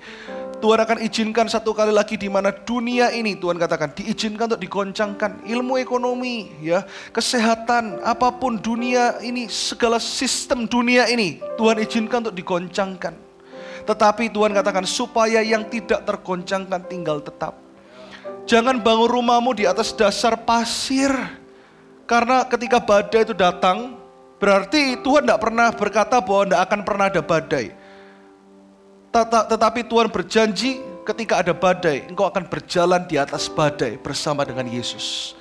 Tuhan 0.59 0.83
akan 0.83 0.99
izinkan 1.07 1.47
satu 1.47 1.71
kali 1.71 1.95
lagi 1.95 2.19
di 2.19 2.27
mana 2.27 2.51
dunia 2.51 3.15
ini 3.15 3.39
Tuhan 3.39 3.63
katakan 3.63 3.95
diizinkan 3.95 4.51
untuk 4.51 4.63
digoncangkan 4.67 5.47
ilmu 5.47 5.79
ekonomi 5.79 6.51
ya 6.59 6.83
kesehatan 7.15 8.03
apa 8.03 8.35
pun 8.35 8.59
dunia 8.59 9.23
ini 9.23 9.47
segala 9.47 10.03
sistem 10.03 10.67
dunia 10.67 11.07
ini 11.07 11.39
Tuhan 11.55 11.79
izinkan 11.79 12.27
untuk 12.27 12.35
digoncangkan 12.35 13.15
tetapi 13.87 14.35
Tuhan 14.35 14.51
katakan 14.51 14.83
supaya 14.83 15.47
yang 15.47 15.63
tidak 15.71 16.03
tergoncangkan 16.03 16.91
tinggal 16.91 17.23
tetap 17.23 17.68
Jangan 18.49 18.81
bangun 18.81 19.13
rumahmu 19.13 19.53
di 19.53 19.69
atas 19.69 19.93
dasar 19.93 20.33
pasir. 20.41 21.13
Karena 22.09 22.49
ketika 22.49 22.81
badai 22.81 23.29
itu 23.29 23.37
datang, 23.37 24.01
berarti 24.41 24.97
Tuhan 25.05 25.29
tidak 25.29 25.45
pernah 25.45 25.69
berkata 25.69 26.17
bahwa 26.25 26.49
tidak 26.49 26.61
akan 26.65 26.81
pernah 26.81 27.07
ada 27.13 27.21
badai. 27.21 27.77
Tetapi 29.53 29.85
Tuhan 29.85 30.09
berjanji 30.09 30.81
ketika 31.05 31.45
ada 31.45 31.53
badai, 31.53 32.09
engkau 32.09 32.25
akan 32.25 32.49
berjalan 32.49 33.05
di 33.05 33.21
atas 33.21 33.53
badai 33.53 34.01
bersama 34.01 34.49
dengan 34.49 34.65
Yesus. 34.65 35.37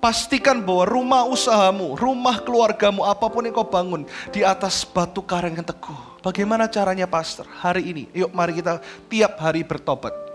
Pastikan 0.00 0.64
bahwa 0.64 0.88
rumah 0.88 1.28
usahamu, 1.28 1.92
rumah 2.00 2.40
keluargamu, 2.40 3.04
apa 3.04 3.28
pun 3.28 3.44
yang 3.44 3.52
kau 3.52 3.68
bangun 3.68 4.08
di 4.32 4.40
atas 4.40 4.84
batu 4.88 5.20
karang 5.20 5.52
yang 5.52 5.64
teguh. 5.64 6.24
Bagaimana 6.24 6.64
caranya 6.72 7.04
pastor? 7.04 7.44
Hari 7.60 7.84
ini, 7.84 8.04
yuk 8.16 8.32
mari 8.32 8.56
kita 8.56 8.80
tiap 9.12 9.36
hari 9.36 9.60
bertobat. 9.60 10.25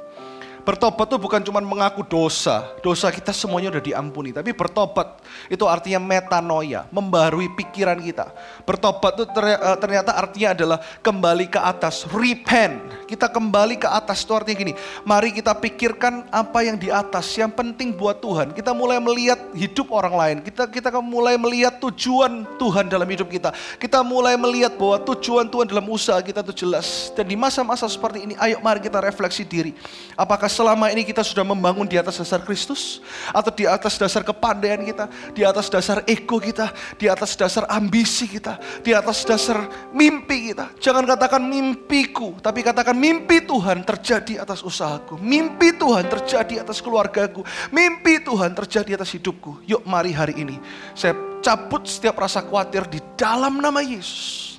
Bertobat 0.61 1.09
itu 1.09 1.17
bukan 1.17 1.41
cuma 1.41 1.57
mengaku 1.57 2.05
dosa. 2.05 2.69
Dosa 2.85 3.09
kita 3.09 3.33
semuanya 3.33 3.73
udah 3.73 3.83
diampuni. 3.83 4.29
Tapi 4.29 4.53
bertobat 4.53 5.17
itu 5.49 5.65
artinya 5.65 5.97
metanoia. 5.97 6.85
Membarui 6.93 7.49
pikiran 7.57 7.97
kita. 7.97 8.29
Bertobat 8.61 9.17
itu 9.17 9.25
eh, 9.25 9.77
ternyata 9.81 10.13
artinya 10.13 10.49
adalah 10.53 10.77
kembali 11.01 11.49
ke 11.49 11.57
atas. 11.57 12.05
Repent. 12.13 13.09
Kita 13.09 13.25
kembali 13.33 13.81
ke 13.81 13.89
atas 13.89 14.21
itu 14.21 14.37
artinya 14.37 14.57
gini. 14.61 14.73
Mari 15.01 15.33
kita 15.33 15.57
pikirkan 15.57 16.29
apa 16.29 16.61
yang 16.61 16.77
di 16.77 16.93
atas. 16.93 17.25
Yang 17.33 17.57
penting 17.57 17.97
buat 17.97 18.21
Tuhan. 18.21 18.53
Kita 18.53 18.77
mulai 18.77 19.01
melihat 19.01 19.41
hidup 19.57 19.89
orang 19.89 20.13
lain. 20.13 20.37
Kita 20.45 20.69
kita 20.69 20.93
mulai 21.01 21.41
melihat 21.41 21.81
tujuan 21.81 22.45
Tuhan 22.61 22.85
dalam 22.85 23.09
hidup 23.09 23.25
kita. 23.33 23.49
Kita 23.81 24.05
mulai 24.05 24.37
melihat 24.37 24.77
bahwa 24.77 25.01
tujuan 25.09 25.49
Tuhan 25.49 25.65
dalam 25.65 25.89
usaha 25.89 26.21
kita 26.21 26.45
itu 26.45 26.67
jelas. 26.67 27.09
Dan 27.17 27.25
di 27.25 27.33
masa-masa 27.33 27.89
seperti 27.89 28.29
ini, 28.29 28.33
ayo 28.37 28.61
mari 28.61 28.77
kita 28.77 29.01
refleksi 29.01 29.41
diri. 29.41 29.73
Apakah 30.13 30.50
selama 30.51 30.91
ini 30.91 31.07
kita 31.07 31.23
sudah 31.23 31.47
membangun 31.47 31.87
di 31.87 31.95
atas 31.95 32.19
dasar 32.19 32.43
Kristus? 32.43 32.99
Atau 33.31 33.55
di 33.55 33.63
atas 33.63 33.95
dasar 33.95 34.21
kepandaian 34.27 34.83
kita? 34.83 35.07
Di 35.31 35.47
atas 35.47 35.71
dasar 35.71 36.03
ego 36.03 36.37
kita? 36.37 36.75
Di 36.99 37.07
atas 37.07 37.33
dasar 37.39 37.63
ambisi 37.71 38.27
kita? 38.27 38.59
Di 38.83 38.91
atas 38.91 39.23
dasar 39.23 39.65
mimpi 39.95 40.51
kita? 40.51 40.75
Jangan 40.83 41.07
katakan 41.07 41.41
mimpiku, 41.41 42.35
tapi 42.43 42.59
katakan 42.61 42.93
mimpi 42.99 43.41
Tuhan 43.47 43.87
terjadi 43.87 44.43
atas 44.43 44.59
usahaku. 44.61 45.15
Mimpi 45.17 45.73
Tuhan 45.79 46.11
terjadi 46.11 46.67
atas 46.67 46.83
keluargaku. 46.83 47.47
Mimpi 47.71 48.19
Tuhan 48.19 48.51
terjadi 48.51 48.99
atas 48.99 49.15
hidupku. 49.15 49.63
Yuk 49.63 49.87
mari 49.87 50.11
hari 50.11 50.35
ini 50.37 50.59
saya 50.91 51.15
cabut 51.41 51.87
setiap 51.89 52.19
rasa 52.21 52.45
khawatir 52.45 52.85
di 52.87 52.99
dalam 53.17 53.57
nama 53.59 53.81
Yesus. 53.81 54.50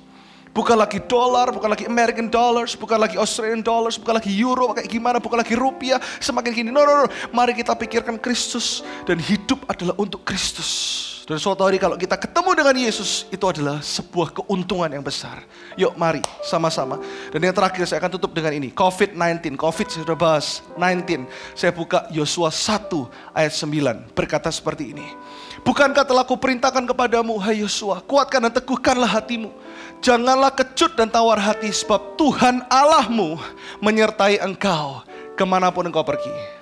Bukan 0.53 0.77
lagi 0.77 1.01
dolar, 1.01 1.49
bukan 1.49 1.65
lagi 1.65 1.89
American 1.89 2.29
dollars, 2.29 2.77
bukan 2.77 3.01
lagi 3.01 3.17
Australian 3.17 3.65
dollars, 3.65 3.97
bukan 3.97 4.21
lagi 4.21 4.29
euro, 4.37 4.69
kayak 4.77 4.85
gimana, 4.85 5.17
bukan 5.17 5.41
lagi 5.41 5.57
rupiah, 5.57 5.97
semakin 6.21 6.53
gini. 6.53 6.69
No, 6.69 6.85
no, 6.85 7.03
no. 7.03 7.07
Mari 7.33 7.57
kita 7.57 7.73
pikirkan 7.73 8.21
Kristus 8.21 8.85
dan 9.09 9.17
hidup 9.17 9.65
adalah 9.65 9.97
untuk 9.97 10.21
Kristus. 10.21 11.09
Dan 11.23 11.39
suatu 11.39 11.63
hari 11.63 11.79
kalau 11.79 11.95
kita 11.95 12.19
ketemu 12.19 12.51
dengan 12.51 12.75
Yesus, 12.75 13.23
itu 13.31 13.41
adalah 13.47 13.79
sebuah 13.79 14.43
keuntungan 14.43 14.91
yang 14.91 15.01
besar. 15.01 15.39
Yuk 15.79 15.95
mari 15.95 16.19
sama-sama. 16.43 16.99
Dan 17.31 17.47
yang 17.47 17.55
terakhir 17.55 17.87
saya 17.87 18.03
akan 18.03 18.19
tutup 18.19 18.35
dengan 18.35 18.51
ini. 18.51 18.75
COVID-19, 18.75 19.55
COVID 19.55 19.87
sudah 20.03 20.19
bahas, 20.19 20.59
19. 20.75 21.23
Saya 21.55 21.71
buka 21.71 22.11
Yosua 22.11 22.51
1 22.51 23.07
ayat 23.31 23.55
9. 23.55 24.11
Berkata 24.11 24.51
seperti 24.51 24.91
ini. 24.91 25.07
Bukankah 25.63 26.03
telah 26.03 26.27
kuperintahkan 26.27 26.83
kepadamu, 26.91 27.39
hai 27.39 27.63
Yosua, 27.63 28.03
kuatkan 28.03 28.43
dan 28.43 28.51
teguhkanlah 28.59 29.07
hatimu. 29.07 29.47
Janganlah 30.03 30.51
kecut 30.51 30.99
dan 30.99 31.07
tawar 31.07 31.39
hati 31.39 31.71
sebab 31.71 32.19
Tuhan 32.19 32.67
Allahmu 32.67 33.39
menyertai 33.79 34.35
engkau 34.43 34.99
ke 35.39 35.47
mana 35.47 35.71
pun 35.71 35.87
engkau 35.87 36.03
pergi. 36.03 36.59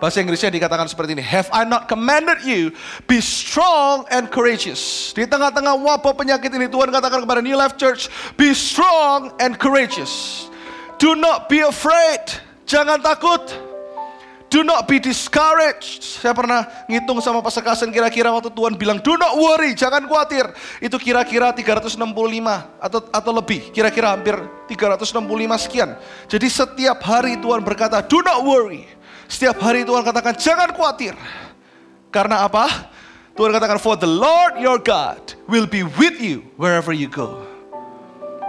Bahasa 0.00 0.24
Inggrisnya 0.24 0.48
dikatakan 0.48 0.88
seperti 0.88 1.12
ini. 1.12 1.20
Have 1.20 1.52
I 1.52 1.68
not 1.68 1.84
commanded 1.84 2.40
you, 2.48 2.72
be 3.04 3.20
strong 3.20 4.08
and 4.08 4.32
courageous. 4.32 5.12
Di 5.12 5.28
tengah-tengah 5.28 5.76
wabah 5.76 6.16
penyakit 6.16 6.48
ini 6.48 6.64
Tuhan 6.64 6.88
katakan 6.88 7.28
kepada 7.28 7.44
New 7.44 7.58
Life 7.60 7.76
Church, 7.76 8.08
be 8.40 8.56
strong 8.56 9.36
and 9.36 9.60
courageous. 9.60 10.46
Do 10.96 11.12
not 11.12 11.52
be 11.52 11.60
afraid. 11.60 12.24
Jangan 12.64 13.04
takut. 13.04 13.67
Do 14.48 14.64
not 14.64 14.88
be 14.88 14.96
discouraged. 14.96 16.00
Saya 16.24 16.32
pernah 16.32 16.64
ngitung 16.88 17.20
sama 17.20 17.44
Pastor 17.44 17.60
Kasen 17.60 17.92
kira-kira 17.92 18.32
waktu 18.32 18.48
Tuhan 18.48 18.80
bilang 18.80 18.96
do 19.04 19.12
not 19.20 19.36
worry, 19.36 19.76
jangan 19.76 20.08
khawatir. 20.08 20.48
Itu 20.80 20.96
kira-kira 20.96 21.52
365 21.52 22.00
atau 22.80 23.00
atau 23.12 23.32
lebih, 23.36 23.68
kira-kira 23.76 24.16
hampir 24.16 24.40
365 24.72 25.64
sekian. 25.68 26.00
Jadi 26.32 26.48
setiap 26.48 26.98
hari 27.04 27.36
Tuhan 27.36 27.60
berkata 27.60 28.00
do 28.00 28.24
not 28.24 28.40
worry. 28.44 28.88
Setiap 29.28 29.60
hari 29.60 29.84
Tuhan 29.84 30.00
katakan 30.00 30.32
jangan 30.40 30.72
khawatir. 30.72 31.12
Karena 32.08 32.48
apa? 32.48 32.88
Tuhan 33.36 33.52
katakan 33.52 33.76
for 33.76 34.00
the 34.00 34.08
Lord 34.08 34.56
your 34.56 34.80
God 34.80 35.20
will 35.44 35.68
be 35.68 35.84
with 35.84 36.18
you 36.24 36.44
wherever 36.56 36.90
you 36.96 37.08
go. 37.08 37.47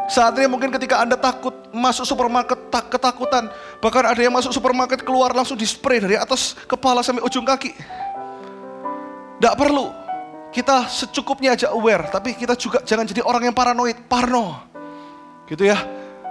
Saat 0.10 0.42
ini 0.42 0.50
mungkin 0.50 0.74
ketika 0.74 1.06
Anda 1.06 1.14
takut 1.14 1.54
masuk 1.70 2.02
supermarket 2.02 2.74
tak 2.74 2.90
ketakutan. 2.90 3.46
Bahkan 3.78 4.04
ada 4.10 4.18
yang 4.18 4.34
masuk 4.34 4.50
supermarket 4.50 5.06
keluar 5.06 5.30
langsung 5.38 5.54
di 5.54 5.70
spray 5.70 6.02
dari 6.02 6.18
atas 6.18 6.58
kepala 6.66 7.06
sampai 7.06 7.22
ujung 7.22 7.46
kaki. 7.46 7.78
Tidak 9.38 9.54
perlu. 9.54 9.94
Kita 10.50 10.90
secukupnya 10.90 11.54
aja 11.54 11.70
aware. 11.70 12.10
Tapi 12.10 12.34
kita 12.34 12.58
juga 12.58 12.82
jangan 12.82 13.06
jadi 13.06 13.22
orang 13.22 13.54
yang 13.54 13.56
paranoid. 13.56 14.10
Parno. 14.10 14.66
Gitu 15.46 15.70
ya. 15.70 15.78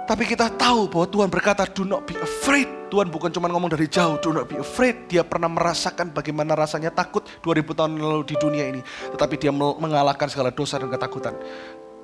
Tapi 0.03 0.27
kita 0.27 0.51
tahu 0.59 0.91
bahwa 0.91 1.05
Tuhan 1.07 1.29
berkata 1.31 1.63
do 1.71 1.87
not 1.87 2.03
be 2.03 2.19
afraid. 2.19 2.67
Tuhan 2.89 3.13
bukan 3.13 3.29
cuma 3.29 3.45
ngomong 3.45 3.69
dari 3.69 3.85
jauh, 3.85 4.17
do 4.17 4.33
not 4.33 4.49
be 4.49 4.57
afraid. 4.57 5.05
Dia 5.05 5.21
pernah 5.21 5.45
merasakan 5.45 6.09
bagaimana 6.09 6.57
rasanya 6.57 6.89
takut 6.89 7.21
2000 7.45 7.77
tahun 7.77 7.91
lalu 8.01 8.25
di 8.25 8.35
dunia 8.41 8.65
ini. 8.73 8.81
Tetapi 9.13 9.37
dia 9.37 9.53
mengalahkan 9.53 10.25
segala 10.25 10.49
dosa 10.49 10.81
dan 10.81 10.89
ketakutan. 10.89 11.37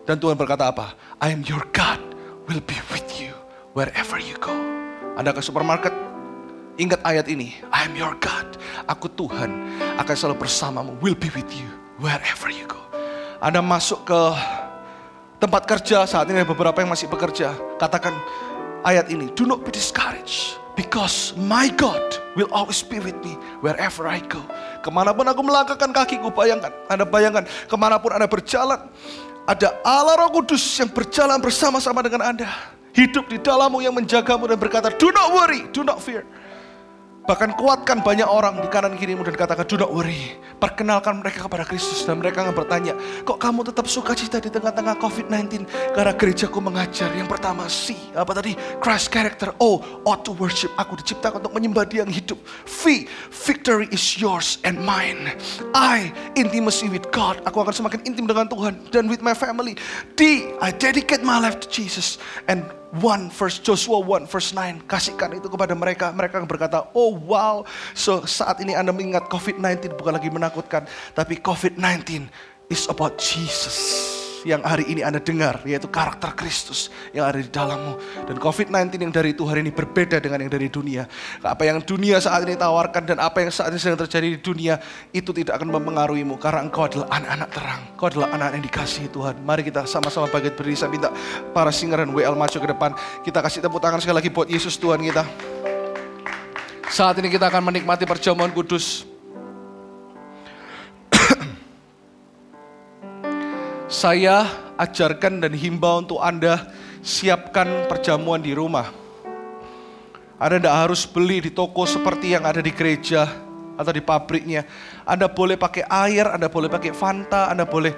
Dan 0.06 0.22
Tuhan 0.22 0.38
berkata 0.38 0.70
apa? 0.70 0.94
I 1.18 1.34
am 1.34 1.42
your 1.50 1.66
God, 1.74 1.98
will 2.46 2.62
be 2.62 2.78
with 2.94 3.10
you 3.18 3.34
wherever 3.74 4.22
you 4.22 4.38
go. 4.38 4.54
Anda 5.18 5.34
ke 5.34 5.42
supermarket, 5.42 5.92
ingat 6.78 7.02
ayat 7.02 7.26
ini. 7.26 7.58
I 7.74 7.90
am 7.90 7.98
your 7.98 8.14
God, 8.22 8.62
aku 8.86 9.10
Tuhan 9.18 9.50
akan 9.98 10.14
selalu 10.14 10.46
bersamamu, 10.46 10.94
will 11.02 11.18
be 11.18 11.34
with 11.34 11.50
you 11.50 11.66
wherever 11.98 12.54
you 12.54 12.70
go. 12.70 12.78
Anda 13.42 13.66
masuk 13.66 14.06
ke 14.06 14.22
tempat 15.42 15.66
kerja, 15.66 16.06
saat 16.06 16.30
ini 16.30 16.46
ada 16.46 16.50
beberapa 16.54 16.78
yang 16.86 16.94
masih 16.94 17.10
bekerja. 17.10 17.58
Katakan 17.82 18.14
ayat 18.86 19.10
ini, 19.10 19.34
do 19.34 19.50
not 19.50 19.66
be 19.66 19.74
discouraged. 19.74 20.62
Because 20.76 21.32
my 21.40 21.72
God 21.72 22.04
will 22.36 22.52
always 22.52 22.84
be 22.84 23.00
with 23.00 23.16
me 23.24 23.40
wherever 23.64 24.12
I 24.12 24.20
go. 24.28 24.44
Ke 24.84 24.92
mana 24.92 25.16
pun 25.16 25.24
aku 25.24 25.40
melangkahkan 25.40 25.96
kakiku, 25.96 26.30
bayangkan. 26.36 26.76
Anda 26.92 27.08
bayangkan, 27.08 27.48
ke 27.48 27.76
mana 27.80 27.96
pun 27.96 28.12
Anda 28.12 28.28
berjalan, 28.28 28.92
ada 29.46 29.78
Allah 29.86 30.26
Roh 30.26 30.42
Kudus 30.42 30.62
yang 30.82 30.90
berjalan 30.90 31.38
bersama-sama 31.38 32.02
dengan 32.02 32.34
Anda. 32.34 32.50
Hidup 32.98 33.30
di 33.30 33.38
dalammu 33.38 33.84
yang 33.84 33.94
menjagamu 33.94 34.50
dan 34.50 34.58
berkata, 34.58 34.90
do 34.90 35.14
not 35.14 35.30
worry, 35.32 35.70
do 35.70 35.86
not 35.86 36.02
fear. 36.02 36.26
Bahkan 37.26 37.58
kuatkan 37.58 38.06
banyak 38.06 38.30
orang 38.30 38.62
di 38.62 38.70
kanan 38.70 38.94
kirimu 38.94 39.26
dan 39.26 39.34
katakan, 39.34 39.66
do 39.66 39.82
not 39.82 39.90
worry. 39.90 40.38
Perkenalkan 40.62 41.20
mereka 41.26 41.50
kepada 41.50 41.66
Kristus 41.66 42.06
dan 42.06 42.22
mereka 42.22 42.46
akan 42.46 42.54
bertanya, 42.54 42.94
kok 43.26 43.42
kamu 43.42 43.66
tetap 43.66 43.90
suka 43.90 44.14
cita 44.14 44.38
di 44.38 44.54
tengah-tengah 44.54 44.96
COVID-19? 45.02 45.66
Karena 45.98 46.14
gerejaku 46.14 46.62
mengajar. 46.62 47.10
Yang 47.18 47.30
pertama, 47.34 47.66
C. 47.66 47.98
Apa 48.14 48.38
tadi? 48.38 48.54
Christ 48.78 49.10
character. 49.10 49.52
O. 49.58 49.82
Ought 50.06 50.22
to 50.22 50.38
worship. 50.38 50.70
Aku 50.78 50.94
diciptakan 51.02 51.42
untuk 51.42 51.58
menyembah 51.58 51.90
dia 51.90 52.06
yang 52.06 52.14
hidup. 52.14 52.38
V. 52.70 53.10
Victory 53.34 53.90
is 53.90 54.06
yours 54.22 54.62
and 54.62 54.78
mine. 54.78 55.34
I. 55.74 56.14
Intimacy 56.38 56.94
with 56.94 57.10
God. 57.10 57.42
Aku 57.50 57.66
akan 57.66 57.74
semakin 57.74 58.06
intim 58.06 58.30
dengan 58.30 58.46
Tuhan 58.46 58.78
dan 58.94 59.10
with 59.10 59.26
my 59.26 59.34
family. 59.34 59.74
D. 60.14 60.46
I 60.62 60.70
dedicate 60.70 61.26
my 61.26 61.42
life 61.42 61.58
to 61.58 61.68
Jesus. 61.68 62.22
And 62.46 62.70
1 62.94 63.32
verse 63.32 63.58
Joshua 63.64 64.02
1 64.02 64.28
verse 64.28 64.52
9 64.54 64.86
kasihkan 64.90 65.38
itu 65.38 65.48
kepada 65.48 65.74
mereka. 65.78 66.12
Mereka 66.12 66.44
berkata 66.46 66.90
oh 66.98 67.16
wow. 67.16 67.64
So 67.96 68.26
saat 68.28 68.60
ini 68.60 68.76
Anda 68.76 68.92
mengingat 68.92 69.30
COVID-19 69.32 69.96
bukan 69.96 70.14
lagi 70.18 70.30
menakutkan 70.30 70.90
tapi 71.14 71.40
COVID-19 71.40 72.28
is 72.70 72.90
about 72.90 73.22
Jesus 73.22 74.25
yang 74.46 74.62
hari 74.62 74.86
ini 74.86 75.02
Anda 75.02 75.18
dengar, 75.18 75.66
yaitu 75.66 75.90
karakter 75.90 76.38
Kristus 76.38 76.94
yang 77.12 77.26
ada 77.26 77.42
di 77.42 77.50
dalammu. 77.50 77.98
Dan 78.30 78.38
COVID-19 78.38 79.02
yang 79.02 79.10
dari 79.10 79.34
Tuhan 79.34 79.66
ini 79.66 79.74
berbeda 79.74 80.22
dengan 80.22 80.46
yang 80.46 80.54
dari 80.54 80.70
dunia. 80.70 81.10
Apa 81.42 81.66
yang 81.66 81.82
dunia 81.82 82.22
saat 82.22 82.46
ini 82.46 82.54
tawarkan 82.54 83.10
dan 83.10 83.18
apa 83.18 83.42
yang 83.42 83.50
saat 83.50 83.74
ini 83.74 83.82
sedang 83.82 84.06
terjadi 84.06 84.38
di 84.38 84.40
dunia, 84.40 84.78
itu 85.10 85.34
tidak 85.34 85.58
akan 85.58 85.74
mempengaruhimu. 85.74 86.38
Karena 86.38 86.62
engkau 86.62 86.86
adalah 86.86 87.10
anak-anak 87.10 87.50
terang. 87.50 87.82
Engkau 87.98 88.08
adalah 88.14 88.28
anak 88.38 88.50
yang 88.54 88.64
dikasihi 88.70 89.10
Tuhan. 89.10 89.36
Mari 89.42 89.66
kita 89.66 89.90
sama-sama 89.90 90.30
bangkit 90.30 90.54
berdiri. 90.54 90.78
Saya 90.78 90.94
minta 90.94 91.10
para 91.50 91.74
singer 91.74 92.06
dan 92.06 92.14
WL 92.14 92.38
maju 92.38 92.58
ke 92.62 92.70
depan. 92.70 92.94
Kita 93.26 93.42
kasih 93.42 93.66
tepuk 93.66 93.82
tangan 93.82 93.98
sekali 93.98 94.22
lagi 94.22 94.30
buat 94.30 94.46
Yesus 94.46 94.78
Tuhan 94.78 95.02
kita. 95.02 95.26
Saat 96.86 97.18
ini 97.18 97.34
kita 97.34 97.50
akan 97.50 97.74
menikmati 97.74 98.06
perjamuan 98.06 98.54
kudus. 98.54 99.15
Saya 103.86 104.50
ajarkan 104.82 105.46
dan 105.46 105.54
himbau 105.54 106.02
untuk 106.02 106.18
Anda 106.18 106.74
siapkan 107.06 107.86
perjamuan 107.86 108.42
di 108.42 108.58
rumah. 108.58 108.90
Anda 110.42 110.58
tidak 110.58 110.76
harus 110.82 111.06
beli 111.06 111.38
di 111.46 111.54
toko 111.54 111.86
seperti 111.86 112.34
yang 112.34 112.50
ada 112.50 112.66
di 112.66 112.74
gereja 112.74 113.30
atau 113.78 113.94
di 113.94 114.02
pabriknya. 114.02 114.66
Anda 115.06 115.30
boleh 115.30 115.54
pakai 115.54 115.86
air, 115.86 116.26
Anda 116.34 116.50
boleh 116.50 116.66
pakai 116.66 116.98
Fanta, 116.98 117.46
Anda 117.46 117.70
boleh 117.70 117.94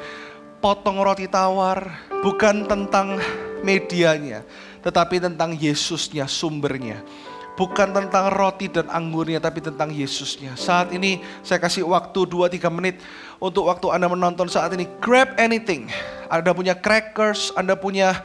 potong 0.59 0.99
roti 0.99 1.31
tawar. 1.31 2.11
Bukan 2.19 2.67
tentang 2.67 3.23
medianya, 3.63 4.43
tetapi 4.83 5.23
tentang 5.23 5.55
Yesusnya, 5.55 6.27
sumbernya 6.27 6.99
bukan 7.57 7.89
tentang 7.89 8.29
roti 8.29 8.69
dan 8.69 8.87
anggurnya 8.87 9.41
tapi 9.41 9.59
tentang 9.59 9.89
Yesusnya. 9.89 10.53
Saat 10.53 10.93
ini 10.93 11.19
saya 11.41 11.57
kasih 11.57 11.83
waktu 11.89 12.29
2-3 12.29 12.69
menit 12.69 13.01
untuk 13.41 13.67
waktu 13.67 13.89
Anda 13.89 14.07
menonton 14.07 14.47
saat 14.47 14.71
ini. 14.77 14.85
Grab 15.01 15.33
anything. 15.41 15.89
Anda 16.29 16.53
punya 16.53 16.77
crackers, 16.77 17.49
Anda 17.57 17.73
punya 17.73 18.21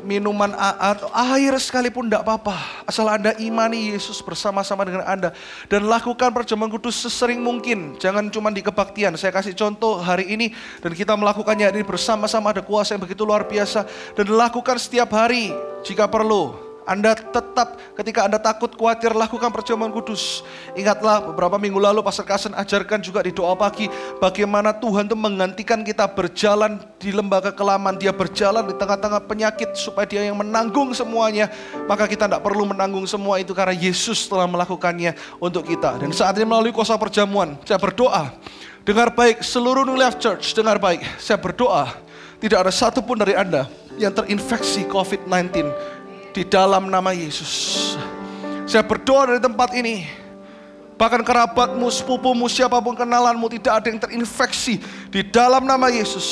minuman 0.00 0.56
atau 0.56 1.12
air 1.12 1.52
sekalipun 1.60 2.08
tidak 2.08 2.24
apa-apa. 2.24 2.56
Asal 2.88 3.04
Anda 3.04 3.36
imani 3.36 3.92
Yesus 3.92 4.24
bersama-sama 4.24 4.88
dengan 4.88 5.04
Anda. 5.04 5.36
Dan 5.68 5.84
lakukan 5.84 6.32
perjamuan 6.32 6.72
kudus 6.72 7.04
sesering 7.04 7.44
mungkin. 7.44 8.00
Jangan 8.00 8.32
cuma 8.32 8.48
di 8.48 8.64
kebaktian. 8.64 9.12
Saya 9.20 9.34
kasih 9.34 9.52
contoh 9.52 10.00
hari 10.00 10.32
ini. 10.32 10.56
Dan 10.80 10.96
kita 10.96 11.12
melakukannya 11.12 11.68
ini 11.76 11.84
bersama-sama 11.84 12.56
ada 12.56 12.64
kuasa 12.64 12.96
yang 12.96 13.04
begitu 13.04 13.28
luar 13.28 13.44
biasa. 13.44 13.84
Dan 14.16 14.32
lakukan 14.32 14.80
setiap 14.80 15.12
hari 15.12 15.52
jika 15.84 16.08
perlu. 16.08 16.69
Anda 16.88 17.14
tetap 17.14 17.76
ketika 17.94 18.26
Anda 18.26 18.40
takut 18.40 18.72
khawatir 18.74 19.12
lakukan 19.12 19.52
perjamuan 19.52 19.92
kudus. 19.92 20.42
Ingatlah 20.72 21.32
beberapa 21.32 21.60
minggu 21.60 21.76
lalu 21.76 22.00
Pastor 22.00 22.24
Kasen 22.26 22.56
ajarkan 22.56 23.00
juga 23.04 23.20
di 23.20 23.30
doa 23.30 23.52
pagi 23.54 23.86
bagaimana 24.18 24.72
Tuhan 24.74 25.06
itu 25.06 25.16
menggantikan 25.16 25.84
kita 25.84 26.08
berjalan 26.10 26.80
di 26.96 27.12
lembaga 27.12 27.52
kelaman. 27.52 28.00
Dia 28.00 28.10
berjalan 28.10 28.66
di 28.66 28.74
tengah-tengah 28.76 29.24
penyakit 29.28 29.76
supaya 29.76 30.08
dia 30.08 30.24
yang 30.24 30.38
menanggung 30.40 30.92
semuanya. 30.96 31.52
Maka 31.84 32.08
kita 32.08 32.26
tidak 32.26 32.42
perlu 32.42 32.68
menanggung 32.68 33.04
semua 33.04 33.38
itu 33.38 33.52
karena 33.52 33.76
Yesus 33.76 34.26
telah 34.26 34.48
melakukannya 34.48 35.14
untuk 35.38 35.68
kita. 35.68 36.00
Dan 36.00 36.10
saat 36.16 36.34
ini 36.40 36.48
melalui 36.48 36.72
kuasa 36.72 36.96
perjamuan 36.96 37.60
saya 37.68 37.78
berdoa. 37.78 38.32
Dengar 38.80 39.12
baik 39.12 39.44
seluruh 39.44 39.84
New 39.84 39.94
Life 40.00 40.16
Church, 40.16 40.56
dengar 40.56 40.80
baik. 40.80 41.04
Saya 41.20 41.36
berdoa 41.36 41.92
tidak 42.40 42.64
ada 42.64 42.72
satupun 42.72 43.20
dari 43.20 43.36
Anda 43.36 43.68
yang 44.00 44.16
terinfeksi 44.16 44.88
COVID-19 44.88 45.68
di 46.30 46.42
dalam 46.46 46.88
nama 46.90 47.10
Yesus. 47.14 47.52
Saya 48.66 48.86
berdoa 48.86 49.34
dari 49.34 49.42
tempat 49.42 49.74
ini. 49.74 50.06
Bahkan 51.00 51.24
kerabatmu, 51.24 51.88
sepupumu, 51.88 52.44
siapa 52.46 52.76
pun 52.78 52.92
kenalanmu 52.92 53.48
tidak 53.56 53.72
ada 53.80 53.86
yang 53.88 54.00
terinfeksi 54.00 54.78
di 55.08 55.24
dalam 55.24 55.64
nama 55.64 55.88
Yesus. 55.88 56.26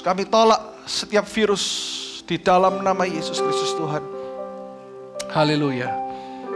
Kami 0.00 0.24
tolak 0.24 0.88
setiap 0.88 1.28
virus 1.28 1.98
Di 2.30 2.38
dalam 2.38 2.78
nama 2.86 3.02
Yesus 3.10 3.42
Kristus 3.42 3.74
Tuhan. 3.74 4.06
Haleluya. 5.34 5.90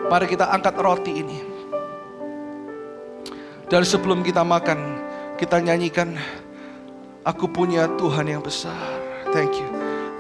Mari 0.06 0.30
kita 0.30 0.46
angkat 0.46 0.78
roti 0.78 1.10
ini. 1.10 1.38
Dan 3.66 3.82
sebelum 3.82 4.22
kita 4.22 4.46
makan, 4.46 4.78
kita 5.34 5.58
nyanyikan 5.58 6.14
Aku 7.24 7.48
punya 7.48 7.88
Tuhan 7.96 8.28
yang 8.28 8.44
besar. 8.44 8.76
Thank 9.32 9.56
you. 9.56 9.68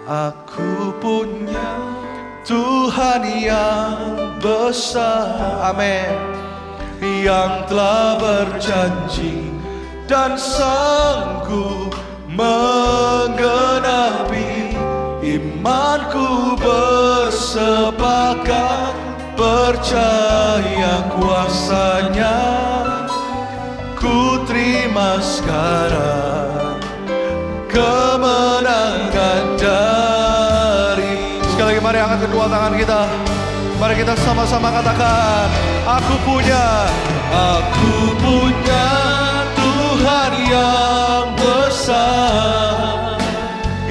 Aku 0.08 0.88
punya 1.04 1.76
Tuhan 2.44 3.24
yang 3.40 4.36
besar. 4.36 5.72
Amin. 5.72 6.12
Yang 7.00 7.72
telah 7.72 8.20
berjanji 8.20 9.48
dan 10.04 10.36
sanggup 10.36 11.96
menggenapi 12.28 13.32
imanku 15.24 16.56
bersepakat 16.60 17.84
percaya 19.32 21.08
kuasanya 21.16 22.36
ku 23.96 24.44
terima 24.44 25.16
sekarang 25.22 26.76
kemenangan 27.72 29.53
mari 31.84 32.00
angkat 32.00 32.24
kedua 32.24 32.48
tangan 32.48 32.72
kita. 32.80 33.00
Mari 33.76 33.94
kita 34.00 34.16
sama-sama 34.24 34.72
katakan 34.72 35.52
aku 35.84 36.14
punya 36.24 36.88
aku 37.28 38.16
punya 38.16 38.88
Tuhan 39.52 40.32
yang 40.48 41.26
besar 41.36 43.20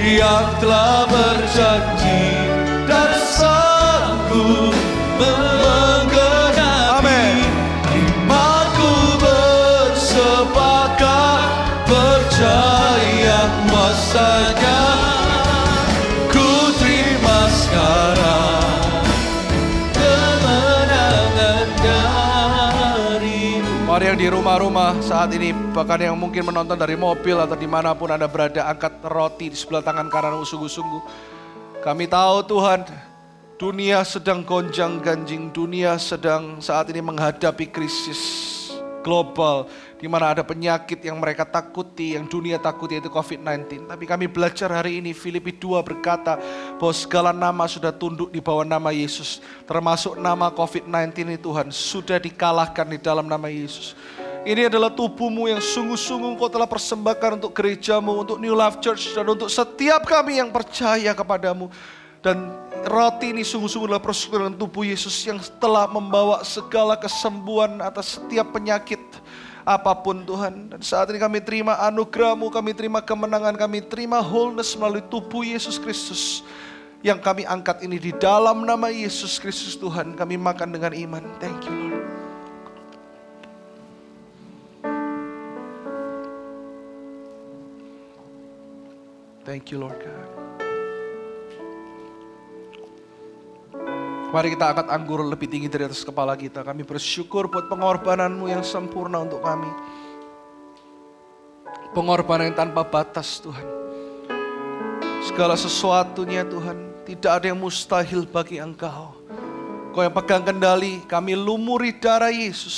yang 0.02 0.46
telah 0.58 1.06
berjanji 1.06 2.50
dan 2.90 3.14
sanggup 3.22 4.74
di 24.24 24.32
rumah-rumah 24.32 25.04
saat 25.04 25.36
ini. 25.36 25.52
Bahkan 25.52 26.00
yang 26.00 26.16
mungkin 26.16 26.48
menonton 26.48 26.80
dari 26.80 26.96
mobil 26.96 27.36
atau 27.36 27.60
di 27.60 27.68
mana 27.68 27.92
pun 27.92 28.08
anda 28.08 28.24
berada 28.24 28.72
angkat 28.72 29.04
roti 29.04 29.52
di 29.52 29.58
sebelah 29.60 29.84
tangan 29.84 30.08
kanan 30.08 30.40
sungguh-sungguh. 30.48 31.04
Kami 31.84 32.08
tahu 32.08 32.48
Tuhan 32.48 32.88
dunia 33.60 34.00
sedang 34.08 34.48
gonjang 34.48 35.04
ganjing 35.04 35.52
dunia 35.52 36.00
sedang 36.00 36.64
saat 36.64 36.88
ini 36.88 37.04
menghadapi 37.04 37.68
krisis 37.68 38.24
global 39.04 39.68
di 40.04 40.12
mana 40.12 40.36
ada 40.36 40.44
penyakit 40.44 41.00
yang 41.00 41.16
mereka 41.16 41.48
takuti, 41.48 42.20
yang 42.20 42.28
dunia 42.28 42.60
takuti 42.60 43.00
yaitu 43.00 43.08
COVID-19. 43.08 43.88
Tapi 43.88 44.04
kami 44.04 44.28
belajar 44.28 44.68
hari 44.68 45.00
ini 45.00 45.16
Filipi 45.16 45.56
2 45.56 45.80
berkata 45.80 46.36
bahwa 46.76 46.92
segala 46.92 47.32
nama 47.32 47.64
sudah 47.72 47.96
tunduk 47.96 48.28
di 48.28 48.44
bawah 48.44 48.68
nama 48.68 48.92
Yesus. 48.92 49.40
Termasuk 49.64 50.20
nama 50.20 50.52
COVID-19 50.52 51.24
ini 51.24 51.38
Tuhan 51.40 51.72
sudah 51.72 52.20
dikalahkan 52.20 52.84
di 52.84 53.00
dalam 53.00 53.32
nama 53.32 53.48
Yesus. 53.48 53.96
Ini 54.44 54.68
adalah 54.68 54.92
tubuhmu 54.92 55.48
yang 55.48 55.64
sungguh-sungguh 55.64 56.36
kau 56.36 56.52
telah 56.52 56.68
persembahkan 56.68 57.40
untuk 57.40 57.56
gerejamu, 57.56 58.28
untuk 58.28 58.44
New 58.44 58.60
Life 58.60 58.84
Church, 58.84 59.16
dan 59.16 59.24
untuk 59.24 59.48
setiap 59.48 60.04
kami 60.04 60.44
yang 60.44 60.52
percaya 60.52 61.16
kepadamu. 61.16 61.72
Dan 62.20 62.52
roti 62.92 63.32
ini 63.32 63.48
sungguh-sungguh 63.48 63.88
adalah 63.88 64.04
persekutuan 64.04 64.52
tubuh 64.60 64.84
Yesus 64.84 65.16
yang 65.24 65.40
telah 65.64 65.88
membawa 65.88 66.44
segala 66.44 67.00
kesembuhan 67.00 67.80
atas 67.80 68.20
setiap 68.20 68.52
penyakit 68.52 69.00
apa 69.64 69.92
pun 69.96 70.24
Tuhan. 70.24 70.72
Dan 70.72 70.82
saat 70.84 71.10
ini 71.12 71.20
kami 71.20 71.40
terima 71.40 71.80
anugerahmu, 71.88 72.52
kami 72.52 72.76
terima 72.76 73.00
kemenangan, 73.00 73.56
kami 73.56 73.84
terima 73.84 74.20
wholeness 74.20 74.76
melalui 74.76 75.04
tubuh 75.08 75.44
Yesus 75.44 75.80
Kristus. 75.80 76.44
Yang 77.04 77.20
kami 77.20 77.44
angkat 77.44 77.84
ini 77.84 78.00
di 78.00 78.16
dalam 78.16 78.64
nama 78.64 78.88
Yesus 78.88 79.36
Kristus 79.36 79.76
Tuhan. 79.76 80.16
Kami 80.16 80.40
makan 80.40 80.72
dengan 80.72 80.96
iman. 80.96 81.24
Thank 81.44 81.68
you 81.68 81.76
Lord. 81.76 82.04
Thank 89.44 89.76
you 89.76 89.84
Lord 89.84 90.00
God. 90.00 90.33
Mari 94.34 94.58
kita 94.58 94.74
angkat 94.74 94.90
anggur 94.90 95.22
lebih 95.22 95.46
tinggi 95.46 95.70
dari 95.70 95.86
atas 95.86 96.02
kepala 96.02 96.34
kita. 96.34 96.66
Kami 96.66 96.82
bersyukur 96.82 97.46
buat 97.54 97.70
pengorbananmu 97.70 98.50
yang 98.50 98.66
sempurna 98.66 99.22
untuk 99.22 99.46
kami. 99.46 99.70
Pengorbanan 101.94 102.50
yang 102.50 102.58
tanpa 102.58 102.82
batas 102.82 103.38
Tuhan. 103.38 103.62
Segala 105.22 105.54
sesuatunya 105.54 106.42
Tuhan, 106.50 107.06
tidak 107.06 107.32
ada 107.38 107.46
yang 107.54 107.62
mustahil 107.62 108.26
bagi 108.26 108.58
Engkau. 108.58 109.14
Kau 109.94 110.02
yang 110.02 110.18
pegang 110.18 110.42
kendali, 110.42 111.06
kami 111.06 111.38
lumuri 111.38 111.94
darah 111.94 112.34
Yesus. 112.34 112.74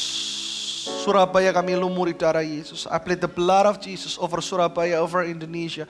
Surabaya 1.08 1.56
kami 1.56 1.80
lumuri 1.80 2.12
darah 2.12 2.44
Yesus. 2.44 2.84
I 2.92 3.00
plead 3.00 3.24
the 3.24 3.32
blood 3.32 3.64
of 3.64 3.80
Jesus 3.80 4.20
over 4.20 4.44
Surabaya, 4.44 5.00
over 5.00 5.24
Indonesia, 5.24 5.88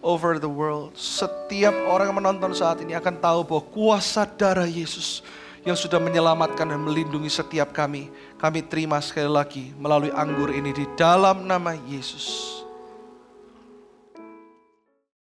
over 0.00 0.40
the 0.40 0.48
world. 0.48 0.96
Setiap 0.96 1.74
orang 1.86 2.10
yang 2.10 2.18
menonton 2.24 2.56
saat 2.56 2.80
ini 2.80 2.96
akan 2.96 3.20
tahu 3.20 3.40
bahwa 3.44 3.62
kuasa 3.68 4.24
darah 4.24 4.68
Yesus 4.68 5.20
yang 5.66 5.74
sudah 5.74 5.98
menyelamatkan 5.98 6.64
dan 6.70 6.80
melindungi 6.80 7.28
setiap 7.28 7.74
kami. 7.76 8.08
Kami 8.40 8.64
terima 8.64 9.02
sekali 9.02 9.28
lagi 9.28 9.64
melalui 9.76 10.14
anggur 10.14 10.54
ini 10.54 10.72
di 10.72 10.86
dalam 10.96 11.44
nama 11.44 11.74
Yesus. 11.90 12.55